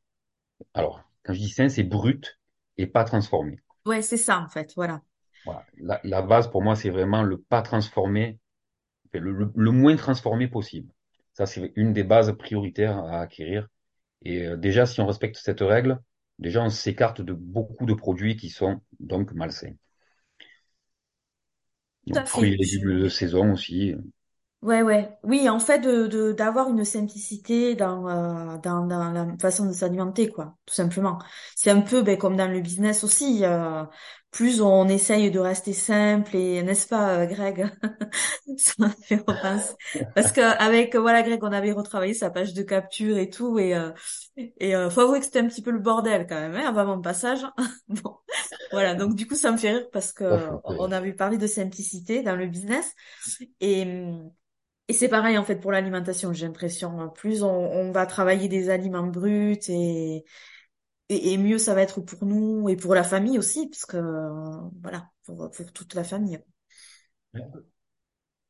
Alors, 0.74 1.02
quand 1.24 1.34
je 1.34 1.40
dis 1.40 1.50
sain, 1.50 1.68
c'est 1.70 1.84
brut 1.84 2.40
et 2.78 2.86
pas 2.86 3.04
transformé. 3.04 3.60
Ouais, 3.84 4.02
c'est 4.02 4.16
ça 4.16 4.38
en 4.38 4.48
fait, 4.48 4.72
voilà. 4.76 5.02
Voilà. 5.44 5.66
La, 5.78 6.00
la 6.04 6.22
base 6.22 6.50
pour 6.50 6.62
moi, 6.62 6.76
c'est 6.76 6.90
vraiment 6.90 7.22
le 7.22 7.38
pas 7.40 7.62
transformé, 7.62 8.38
enfin, 9.08 9.20
le, 9.24 9.32
le- 9.32 9.52
le 9.56 9.70
moins 9.72 9.96
transformé 9.96 10.48
possible. 10.48 10.92
Ça, 11.34 11.46
c'est 11.46 11.72
une 11.76 11.92
des 11.92 12.04
bases 12.04 12.36
prioritaires 12.38 12.98
à 12.98 13.20
acquérir. 13.22 13.68
Et 14.24 14.46
euh, 14.46 14.56
déjà, 14.56 14.86
si 14.86 15.00
on 15.00 15.06
respecte 15.08 15.36
cette 15.38 15.60
règle, 15.62 16.00
déjà 16.38 16.62
on 16.62 16.70
s'écarte 16.70 17.20
de 17.22 17.32
beaucoup 17.34 17.86
de 17.86 17.94
produits 17.94 18.36
qui 18.36 18.50
sont 18.50 18.80
donc 19.00 19.32
malsains. 19.32 19.74
Donc, 22.08 22.26
fruits 22.26 22.54
et 22.54 22.56
légumes 22.56 23.02
de 23.02 23.08
saison 23.08 23.52
aussi. 23.52 23.94
Ouais, 24.60 24.82
ouais. 24.82 25.16
Oui, 25.22 25.48
en 25.48 25.60
fait, 25.60 25.78
de, 25.78 26.08
de, 26.08 26.32
d'avoir 26.32 26.68
une 26.68 26.84
simplicité 26.84 27.76
dans, 27.76 28.08
euh, 28.08 28.58
dans, 28.58 28.86
dans 28.86 29.12
la 29.12 29.36
façon 29.40 29.66
de 29.66 29.72
s'alimenter, 29.72 30.28
quoi, 30.30 30.56
tout 30.66 30.74
simplement. 30.74 31.18
C'est 31.54 31.70
un 31.70 31.80
peu 31.80 32.02
ben, 32.02 32.18
comme 32.18 32.36
dans 32.36 32.50
le 32.50 32.60
business 32.60 33.04
aussi. 33.04 33.44
euh, 33.44 33.84
plus 34.30 34.60
on 34.60 34.88
essaye 34.88 35.30
de 35.30 35.38
rester 35.38 35.72
simple 35.72 36.36
et 36.36 36.62
n'est-ce 36.62 36.86
pas, 36.86 37.20
euh, 37.20 37.26
Greg? 37.26 37.66
Ça 38.58 38.72
m'a 38.78 38.90
fait 38.90 39.16
repenser. 39.16 39.74
Parce 40.14 40.32
que 40.32 40.40
avec 40.40 40.94
voilà, 40.96 41.22
Greg, 41.22 41.42
on 41.42 41.52
avait 41.52 41.72
retravaillé 41.72 42.14
sa 42.14 42.30
page 42.30 42.52
de 42.52 42.62
capture 42.62 43.16
et 43.16 43.30
tout, 43.30 43.58
et 43.58 43.74
euh, 43.74 43.90
et 44.36 44.76
euh, 44.76 44.90
faut 44.90 45.00
avouer 45.00 45.20
que 45.20 45.24
c'était 45.24 45.40
un 45.40 45.48
petit 45.48 45.62
peu 45.62 45.70
le 45.70 45.78
bordel 45.78 46.26
quand 46.28 46.40
même, 46.40 46.54
hein, 46.54 46.66
avant 46.68 46.84
mon 46.96 47.02
passage. 47.02 47.40
Bon, 47.88 48.16
voilà. 48.72 48.94
Donc 48.94 49.14
du 49.14 49.26
coup, 49.26 49.34
ça 49.34 49.50
me 49.50 49.56
fait 49.56 49.70
rire 49.70 49.88
parce 49.92 50.12
que 50.12 50.24
on 50.64 50.92
avait 50.92 51.14
parlé 51.14 51.38
de 51.38 51.46
simplicité 51.46 52.22
dans 52.22 52.36
le 52.36 52.46
business 52.46 52.94
et 53.60 53.86
et 54.88 54.94
c'est 54.94 55.08
pareil 55.08 55.36
en 55.36 55.44
fait 55.44 55.56
pour 55.56 55.70
l'alimentation, 55.70 56.32
j'ai 56.32 56.46
l'impression. 56.46 57.10
Plus 57.10 57.42
on, 57.42 57.48
on 57.50 57.92
va 57.92 58.06
travailler 58.06 58.48
des 58.48 58.70
aliments 58.70 59.06
bruts 59.06 59.58
et, 59.68 60.24
et, 61.08 61.38
mieux 61.38 61.58
ça 61.58 61.74
va 61.74 61.82
être 61.82 62.00
pour 62.00 62.24
nous 62.26 62.68
et 62.68 62.76
pour 62.76 62.94
la 62.94 63.04
famille 63.04 63.38
aussi, 63.38 63.68
parce 63.68 63.86
que 63.86 63.96
euh, 63.96 64.30
voilà, 64.82 65.10
pour, 65.24 65.50
pour 65.50 65.72
toute 65.72 65.94
la 65.94 66.04
famille. 66.04 66.38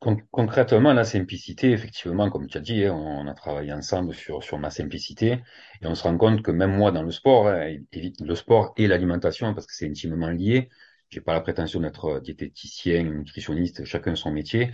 Con- 0.00 0.22
concrètement, 0.30 0.92
la 0.92 1.02
simplicité, 1.04 1.72
effectivement, 1.72 2.30
comme 2.30 2.46
tu 2.46 2.56
as 2.56 2.60
dit, 2.60 2.84
hein, 2.84 2.94
on 2.94 3.26
a 3.26 3.34
travaillé 3.34 3.72
ensemble 3.72 4.14
sur, 4.14 4.44
sur 4.44 4.56
ma 4.58 4.70
simplicité 4.70 5.40
et 5.82 5.86
on 5.88 5.94
se 5.96 6.04
rend 6.04 6.16
compte 6.16 6.42
que 6.42 6.52
même 6.52 6.76
moi, 6.76 6.92
dans 6.92 7.02
le 7.02 7.10
sport, 7.10 7.48
hein, 7.48 7.76
le 7.92 8.34
sport 8.36 8.72
et 8.76 8.86
l'alimentation, 8.86 9.54
parce 9.54 9.66
que 9.66 9.74
c'est 9.74 9.88
intimement 9.88 10.28
lié, 10.30 10.68
j'ai 11.10 11.20
pas 11.20 11.32
la 11.32 11.40
prétention 11.40 11.80
d'être 11.80 12.20
diététicien, 12.20 13.02
nutritionniste, 13.02 13.84
chacun 13.84 14.14
son 14.14 14.30
métier, 14.30 14.70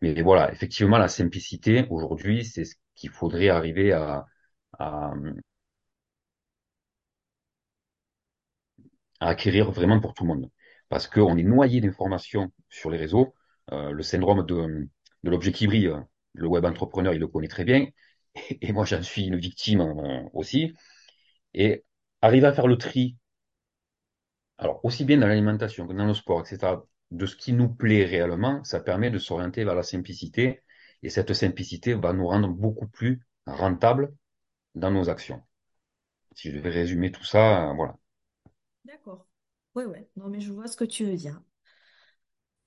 mais 0.00 0.20
voilà, 0.22 0.52
effectivement, 0.52 0.98
la 0.98 1.08
simplicité, 1.08 1.86
aujourd'hui, 1.90 2.44
c'est 2.44 2.64
ce 2.64 2.74
qu'il 2.96 3.10
faudrait 3.10 3.50
arriver 3.50 3.92
à, 3.92 4.26
à, 4.78 5.12
à 9.24 9.28
acquérir 9.30 9.70
vraiment 9.70 10.00
pour 10.00 10.14
tout 10.14 10.24
le 10.24 10.28
monde. 10.28 10.50
Parce 10.90 11.08
qu'on 11.08 11.36
est 11.38 11.42
noyé 11.42 11.80
d'informations 11.80 12.52
sur 12.68 12.90
les 12.90 12.98
réseaux. 12.98 13.34
Euh, 13.72 13.90
le 13.90 14.02
syndrome 14.02 14.44
de, 14.44 14.88
de 15.24 15.30
l'objet 15.30 15.52
qui 15.52 15.66
brille, 15.66 15.88
euh, 15.88 16.00
le 16.34 16.46
web 16.48 16.64
entrepreneur, 16.66 17.14
il 17.14 17.20
le 17.20 17.28
connaît 17.28 17.48
très 17.48 17.64
bien. 17.64 17.86
Et, 18.60 18.72
moi, 18.72 18.84
j'en 18.84 19.02
suis 19.02 19.26
une 19.26 19.38
victime 19.38 19.80
euh, 19.80 20.22
aussi. 20.34 20.74
Et 21.54 21.84
arriver 22.22 22.46
à 22.46 22.52
faire 22.52 22.66
le 22.66 22.76
tri 22.78 23.16
Alors, 24.58 24.84
aussi 24.84 25.04
bien 25.04 25.18
dans 25.18 25.26
l'alimentation 25.26 25.86
que 25.86 25.94
dans 25.94 26.06
le 26.06 26.14
sport, 26.14 26.40
etc., 26.40 26.74
de 27.10 27.26
ce 27.26 27.36
qui 27.36 27.52
nous 27.52 27.68
plaît 27.68 28.04
réellement, 28.04 28.62
ça 28.64 28.80
permet 28.80 29.10
de 29.10 29.18
s'orienter 29.18 29.64
vers 29.64 29.74
la 29.74 29.82
simplicité. 29.82 30.62
Et 31.02 31.08
cette 31.10 31.32
simplicité 31.34 31.94
va 31.94 32.12
nous 32.12 32.26
rendre 32.26 32.48
beaucoup 32.48 32.88
plus 32.88 33.22
rentables 33.46 34.14
dans 34.74 34.90
nos 34.90 35.08
actions. 35.08 35.42
Si 36.34 36.50
je 36.50 36.56
devais 36.56 36.70
résumer 36.70 37.12
tout 37.12 37.24
ça, 37.24 37.72
voilà. 37.76 37.96
D'accord. 38.86 39.26
Ouais, 39.74 39.84
ouais. 39.84 40.08
Non, 40.16 40.28
mais 40.30 40.40
je 40.40 40.50
vois 40.52 40.68
ce 40.68 40.76
que 40.78 40.84
tu 40.84 41.04
veux 41.04 41.16
dire. 41.16 41.38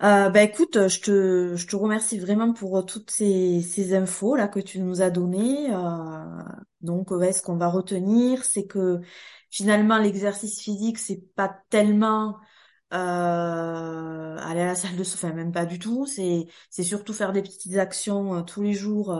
Euh, 0.03 0.29
bah 0.29 0.43
écoute, 0.43 0.87
je 0.87 0.99
te, 1.01 1.55
je 1.55 1.65
te 1.67 1.75
remercie 1.75 2.19
vraiment 2.19 2.53
pour 2.53 2.85
toutes 2.85 3.09
ces, 3.09 3.61
ces 3.63 3.95
infos 3.95 4.35
là 4.35 4.47
que 4.47 4.59
tu 4.59 4.79
nous 4.79 5.01
as 5.01 5.09
données. 5.09 5.73
Euh, 5.73 6.43
donc, 6.81 7.09
ouais, 7.09 7.33
ce 7.33 7.41
qu'on 7.41 7.57
va 7.57 7.67
retenir, 7.67 8.43
c'est 8.45 8.67
que 8.67 9.01
finalement 9.49 9.97
l'exercice 9.97 10.61
physique, 10.61 10.99
c'est 10.99 11.17
pas 11.35 11.49
tellement 11.71 12.37
euh, 12.93 12.97
aller 14.37 14.61
à 14.61 14.65
la 14.67 14.75
salle 14.75 14.95
de 14.95 15.03
sport, 15.03 15.29
enfin 15.31 15.35
même 15.35 15.51
pas 15.51 15.65
du 15.65 15.79
tout. 15.79 16.05
C'est, 16.05 16.45
c'est 16.69 16.83
surtout 16.83 17.13
faire 17.13 17.33
des 17.33 17.41
petites 17.41 17.77
actions 17.77 18.35
euh, 18.35 18.41
tous 18.43 18.61
les 18.61 18.73
jours. 18.73 19.11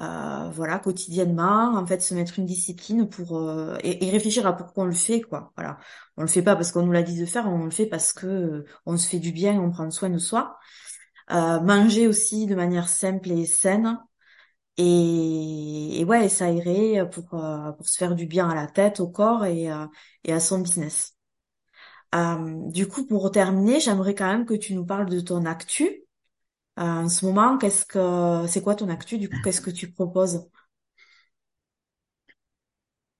Euh, 0.00 0.50
voilà, 0.52 0.78
quotidiennement, 0.78 1.76
en 1.76 1.86
fait, 1.86 2.00
se 2.00 2.14
mettre 2.14 2.38
une 2.38 2.46
discipline 2.46 3.08
pour 3.08 3.36
euh, 3.38 3.76
et, 3.82 4.06
et 4.06 4.10
réfléchir 4.10 4.46
à 4.46 4.56
pourquoi 4.56 4.84
on 4.84 4.86
le 4.86 4.92
fait, 4.94 5.20
quoi. 5.20 5.52
Voilà, 5.56 5.78
on 6.16 6.22
le 6.22 6.28
fait 6.28 6.42
pas 6.42 6.56
parce 6.56 6.72
qu'on 6.72 6.86
nous 6.86 6.92
l'a 6.92 7.02
dit 7.02 7.18
de 7.20 7.26
faire, 7.26 7.46
on 7.48 7.64
le 7.64 7.70
fait 7.70 7.86
parce 7.86 8.12
que 8.12 8.26
euh, 8.26 8.64
on 8.86 8.96
se 8.96 9.08
fait 9.08 9.18
du 9.18 9.32
bien, 9.32 9.60
on 9.60 9.70
prend 9.70 9.90
soin 9.90 10.10
de 10.10 10.18
soi. 10.18 10.58
Euh, 11.32 11.60
manger 11.60 12.08
aussi 12.08 12.46
de 12.46 12.54
manière 12.56 12.88
simple 12.88 13.30
et 13.32 13.46
saine. 13.46 13.98
Et, 14.78 16.00
et 16.00 16.04
ouais, 16.04 16.28
irait 16.28 17.08
pour 17.10 17.28
pour 17.30 17.88
se 17.88 17.98
faire 17.98 18.14
du 18.16 18.26
bien 18.26 18.48
à 18.50 18.54
la 18.54 18.66
tête, 18.68 19.00
au 19.00 19.08
corps 19.08 19.44
et 19.46 19.68
et 20.24 20.32
à 20.32 20.40
son 20.40 20.60
business. 20.60 21.16
Du 22.72 22.88
coup, 22.88 23.06
pour 23.06 23.30
terminer, 23.30 23.80
j'aimerais 23.80 24.14
quand 24.14 24.26
même 24.26 24.46
que 24.46 24.54
tu 24.54 24.74
nous 24.74 24.84
parles 24.84 25.08
de 25.10 25.20
ton 25.20 25.44
actu. 25.44 26.04
Euh, 26.80 26.84
en 26.84 27.08
ce 27.08 27.26
moment, 27.26 27.58
qu'est-ce 27.58 27.84
que 27.86 28.46
c'est 28.48 28.62
quoi 28.62 28.74
ton 28.74 28.88
actu? 28.88 29.18
Du 29.18 29.28
coup, 29.28 29.36
qu'est-ce 29.44 29.60
que 29.60 29.70
tu 29.70 29.92
proposes? 29.92 30.48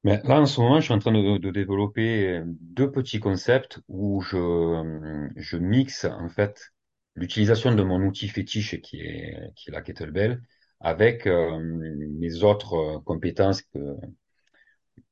Mais 0.04 0.20
là, 0.24 0.40
en 0.40 0.46
ce 0.46 0.60
moment, 0.60 0.80
je 0.80 0.84
suis 0.86 0.94
en 0.94 0.98
train 0.98 1.12
de, 1.12 1.50
développer 1.50 2.42
deux 2.46 2.90
petits 2.90 3.20
concepts 3.20 3.80
où 3.88 4.22
je, 4.22 5.30
je 5.36 5.56
mixe 5.58 6.04
en 6.06 6.28
fait 6.30 6.72
l'utilisation 7.16 7.74
de 7.74 7.82
mon 7.82 8.00
outil 8.02 8.28
fétiche 8.28 8.80
qui 8.80 9.00
est, 9.02 9.52
qui 9.56 9.68
est 9.70 9.72
la 9.72 9.82
kettlebell 9.82 10.40
avec 10.80 11.26
euh, 11.26 11.58
mes 11.60 12.42
autres 12.44 12.74
euh, 12.74 12.98
compétences, 13.00 13.62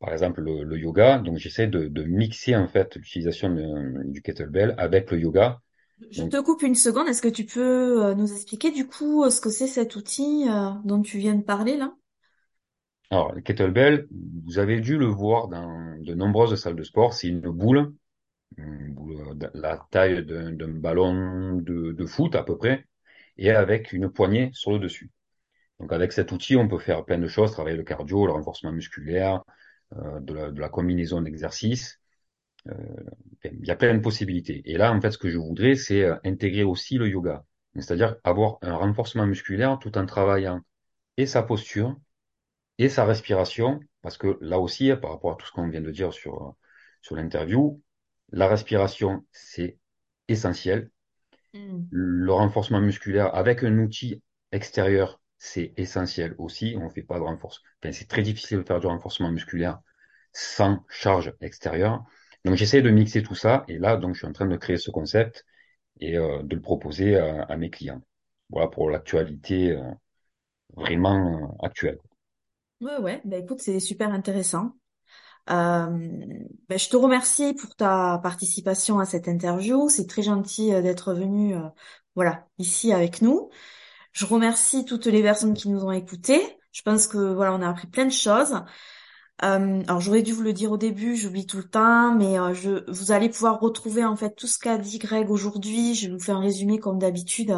par 0.01 0.13
exemple 0.13 0.41
le, 0.41 0.65
le 0.65 0.79
yoga. 0.79 1.19
Donc, 1.19 1.39
j'essaie 1.39 1.67
de, 1.67 1.89
de 1.89 2.03
mixer 2.05 2.57
en 2.57 2.69
fait 2.69 2.97
l'utilisation 2.97 3.55
du 4.05 4.23
kettlebell 4.23 4.75
avec 4.79 5.11
le 5.11 5.21
yoga. 5.21 5.61
Je 6.11 6.25
te 6.25 6.41
coupe 6.41 6.63
une 6.63 6.75
seconde. 6.75 7.09
Est-ce 7.09 7.23
que 7.23 7.29
tu 7.29 7.45
peux 7.47 8.05
euh, 8.05 8.15
nous 8.15 8.33
expliquer 8.33 8.71
du 8.73 8.87
coup 8.87 9.25
euh, 9.25 9.31
ce 9.31 9.41
que 9.41 9.51
c'est 9.51 9.67
cet 9.69 9.97
outil 9.97 10.47
euh, 10.49 10.71
dont 10.85 11.03
tu 11.03 11.19
viens 11.19 11.35
de 11.37 11.43
parler 11.43 11.77
là? 11.77 11.95
alors, 13.11 13.33
le 13.35 13.41
kettlebell, 13.41 14.07
vous 14.45 14.59
avez 14.59 14.81
dû 14.81 14.99
le 14.99 15.07
voir 15.07 15.49
dans 15.49 15.97
de 15.99 16.15
nombreuses 16.15 16.55
salles 16.61 16.77
de 16.77 16.83
sport. 16.83 17.15
C'est 17.15 17.29
une 17.29 17.41
boule 17.41 17.95
euh, 18.59 19.35
la 19.55 19.87
taille 19.91 20.25
d'un 20.27 20.53
d'un 20.53 20.69
ballon 20.69 21.57
de, 21.57 21.93
de 21.93 22.07
foot 22.07 22.35
à 22.37 22.45
peu 22.45 22.57
près, 22.59 22.87
et 23.39 23.51
avec 23.53 23.93
une 23.93 24.11
poignée 24.11 24.51
sur 24.55 24.73
le 24.73 24.79
dessus. 24.81 25.11
Donc 25.81 25.93
avec 25.93 26.13
cet 26.13 26.33
outil, 26.33 26.57
on 26.57 26.69
peut 26.69 26.79
faire 26.79 27.05
plein 27.05 27.19
de 27.19 27.29
choses, 27.29 27.53
travailler 27.53 27.77
le 27.77 27.85
cardio, 27.85 28.27
le 28.27 28.33
renforcement 28.33 28.73
musculaire, 28.73 29.43
euh, 29.95 30.21
de, 30.21 30.35
la, 30.35 30.51
de 30.53 30.61
la 30.61 30.69
combinaison 30.71 31.23
d'exercices. 31.23 32.01
Euh, 32.70 32.74
il 33.44 33.66
y 33.66 33.70
a 33.70 33.76
plein 33.76 33.94
de 33.94 34.00
possibilités. 34.00 34.62
Et 34.64 34.76
là, 34.76 34.92
en 34.92 35.00
fait, 35.00 35.12
ce 35.12 35.18
que 35.18 35.31
je 35.31 35.38
voudrais, 35.38 35.74
c'est 35.74 36.02
euh, 36.02 36.16
intégrer 36.24 36.64
aussi 36.64 36.98
le 36.98 37.09
yoga. 37.09 37.44
C'est-à-dire 37.76 38.16
avoir 38.24 38.59
un 38.62 38.74
renforcement 38.74 39.26
musculaire 39.26 39.78
tout 39.78 39.96
en 39.96 40.07
travaillant 40.07 40.61
et 41.16 41.26
sa 41.26 41.42
posture 41.42 41.96
et 42.78 42.88
sa 42.88 43.04
respiration, 43.04 43.81
parce 44.02 44.18
que 44.18 44.38
là 44.40 44.59
aussi, 44.59 44.90
par 45.00 45.12
rapport 45.12 45.33
à 45.33 45.37
tout 45.37 45.46
ce 45.46 45.52
qu'on 45.52 45.68
vient 45.68 45.81
de 45.81 45.90
dire 45.90 46.12
sur, 46.12 46.54
sur 47.02 47.16
l'interview, 47.16 47.83
la 48.31 48.48
respiration, 48.48 49.24
c'est 49.33 49.78
essentiel. 50.28 50.90
Hmm. 51.54 51.85
Le 51.90 52.33
renforcement 52.33 52.81
musculaire 52.81 53.35
avec 53.35 53.62
un 53.64 53.78
outil 53.78 54.22
extérieur, 54.52 55.20
c'est 55.38 55.72
essentiel 55.76 56.35
aussi. 56.38 56.76
On 56.78 56.85
ne 56.85 56.90
fait 56.90 57.02
pas 57.02 57.18
de 57.18 57.24
renforcement. 57.24 57.68
Enfin, 57.83 57.92
c'est 57.92 58.09
très 58.09 58.22
difficile 58.22 58.59
de 58.59 58.62
faire 58.62 58.81
du 58.81 58.87
renforcement 58.87 59.31
musculaire 59.31 59.81
sans 60.33 60.85
charge 60.88 61.35
extérieure. 61.40 62.04
Donc 62.49 62.57
j'essaie 62.57 62.81
de 62.81 62.89
mixer 62.89 63.23
tout 63.23 63.35
ça 63.35 63.67
et 63.69 63.77
là 63.77 63.99
donc 63.99 64.15
je 64.15 64.21
suis 64.21 64.27
en 64.27 64.33
train 64.33 64.47
de 64.47 64.57
créer 64.57 64.79
ce 64.79 64.91
concept 64.91 65.45
et 66.01 66.17
euh, 66.17 66.43
de 66.43 66.55
le 66.55 66.63
proposer 66.63 67.15
à, 67.15 67.55
mes 67.59 67.69
clients. 67.69 68.01
Voilà 68.49 68.69
pour 68.69 68.89
l'actualité 68.89 69.73
euh, 69.73 69.83
vraiment 70.75 71.43
euh, 71.43 71.67
actuelle. 71.67 71.99
Ouais, 72.81 72.97
ouais. 73.01 73.21
Bah 73.27 73.37
écoute, 73.37 73.61
c'est 73.61 73.81
super 73.81 74.11
intéressant. 74.11 74.77
Bah, 75.47 75.91
je 76.71 76.89
te 76.89 76.97
remercie 76.97 77.53
pour 77.53 77.77
ta 77.77 78.19
participation 78.23 78.99
à 78.99 79.05
cette 79.05 79.29
interview. 79.29 79.91
C'est 79.91 80.07
très 80.07 80.23
gentil 80.23 80.71
d'être 80.71 81.13
venu, 81.13 81.55
voilà, 82.15 82.47
ici 82.57 82.95
avec 82.95 83.21
nous. 83.21 83.51
Je 84.13 84.25
remercie 84.25 84.87
toutes 84.87 85.07
les 85.07 85.23
personnes 85.23 85.53
qui 85.53 85.69
nous 85.69 85.85
ont 85.85 85.93
écoutés. 85.93 86.41
Je 86.73 86.81
pense 86.81 87.07
que 87.07 87.19
voilà, 87.35 87.53
on 87.53 87.61
a 87.61 87.69
appris 87.69 87.89
plein 87.89 88.07
de 88.07 88.11
choses. 88.11 88.55
Euh, 89.44 89.83
alors 89.87 90.01
j'aurais 90.01 90.22
dû 90.22 90.33
vous 90.33 90.42
le 90.42 90.53
dire 90.53 90.72
au 90.72 90.77
début, 90.77 91.16
j'oublie 91.16 91.46
tout 91.46 91.59
le 91.59 91.68
temps, 91.68 92.14
mais 92.14 92.38
euh, 92.38 92.83
vous 92.88 93.12
allez 93.12 93.29
pouvoir 93.29 93.61
retrouver 93.61 94.05
en 94.05 94.16
fait 94.16 94.35
tout 94.35 94.48
ce 94.48 94.59
qu'a 94.59 94.79
dit 94.79 94.98
Greg 94.98 95.31
aujourd'hui. 95.31 95.94
Je 95.94 96.11
vous 96.11 96.18
faire 96.18 96.37
un 96.38 96.40
résumé 96.40 96.79
comme 96.81 96.98
d'habitude 96.98 97.53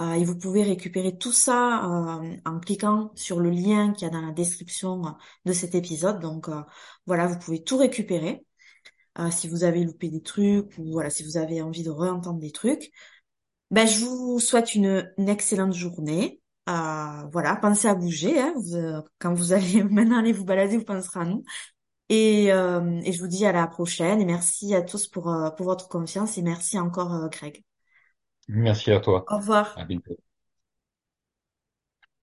euh, 0.00 0.12
et 0.14 0.24
vous 0.24 0.36
pouvez 0.36 0.64
récupérer 0.64 1.16
tout 1.16 1.32
ça 1.32 1.84
euh, 1.84 2.36
en 2.44 2.58
cliquant 2.58 3.12
sur 3.14 3.38
le 3.38 3.50
lien 3.50 3.92
qu'il 3.92 4.08
y 4.08 4.10
a 4.10 4.12
dans 4.12 4.26
la 4.26 4.32
description 4.32 5.02
de 5.44 5.52
cet 5.52 5.76
épisode. 5.76 6.20
Donc 6.20 6.48
voilà, 7.06 7.26
vous 7.28 7.38
pouvez 7.38 7.62
tout 7.62 7.76
récupérer 7.76 8.44
si 9.30 9.48
vous 9.48 9.62
avez 9.64 9.84
loupé 9.84 10.08
des 10.08 10.22
trucs 10.22 10.76
ou 10.78 10.90
voilà 10.92 11.10
si 11.10 11.22
vous 11.24 11.36
avez 11.36 11.62
envie 11.62 11.84
de 11.84 11.90
réentendre 11.90 12.40
des 12.40 12.50
trucs. 12.50 12.90
Ben 13.70 13.86
je 13.86 14.04
vous 14.04 14.40
souhaite 14.40 14.74
une 14.74 15.12
excellente 15.28 15.74
journée. 15.74 16.40
Euh, 16.68 17.26
voilà, 17.32 17.56
pensez 17.56 17.88
à 17.88 17.94
bouger. 17.94 18.40
Hein, 18.40 18.54
vous, 18.56 18.76
euh, 18.76 19.02
quand 19.18 19.34
vous 19.34 19.52
allez 19.52 19.82
maintenant 19.90 20.18
aller 20.18 20.32
vous 20.32 20.44
balader, 20.44 20.78
vous 20.78 20.84
penserez 20.84 21.20
à 21.20 21.24
nous. 21.24 21.44
Et, 22.10 22.52
euh, 22.52 23.00
et 23.04 23.12
je 23.12 23.20
vous 23.20 23.28
dis 23.28 23.46
à 23.46 23.52
la 23.52 23.66
prochaine. 23.68 24.20
Et 24.20 24.26
merci 24.26 24.74
à 24.74 24.82
tous 24.82 25.08
pour, 25.08 25.30
euh, 25.30 25.50
pour 25.50 25.66
votre 25.66 25.88
confiance. 25.88 26.38
Et 26.38 26.42
merci 26.42 26.78
encore, 26.78 27.14
euh, 27.14 27.28
Greg. 27.28 27.64
Merci 28.48 28.90
à 28.90 29.00
toi. 29.00 29.30
Au 29.30 29.36
revoir. 29.36 29.76
À 29.76 29.84
bientôt. 29.84 30.16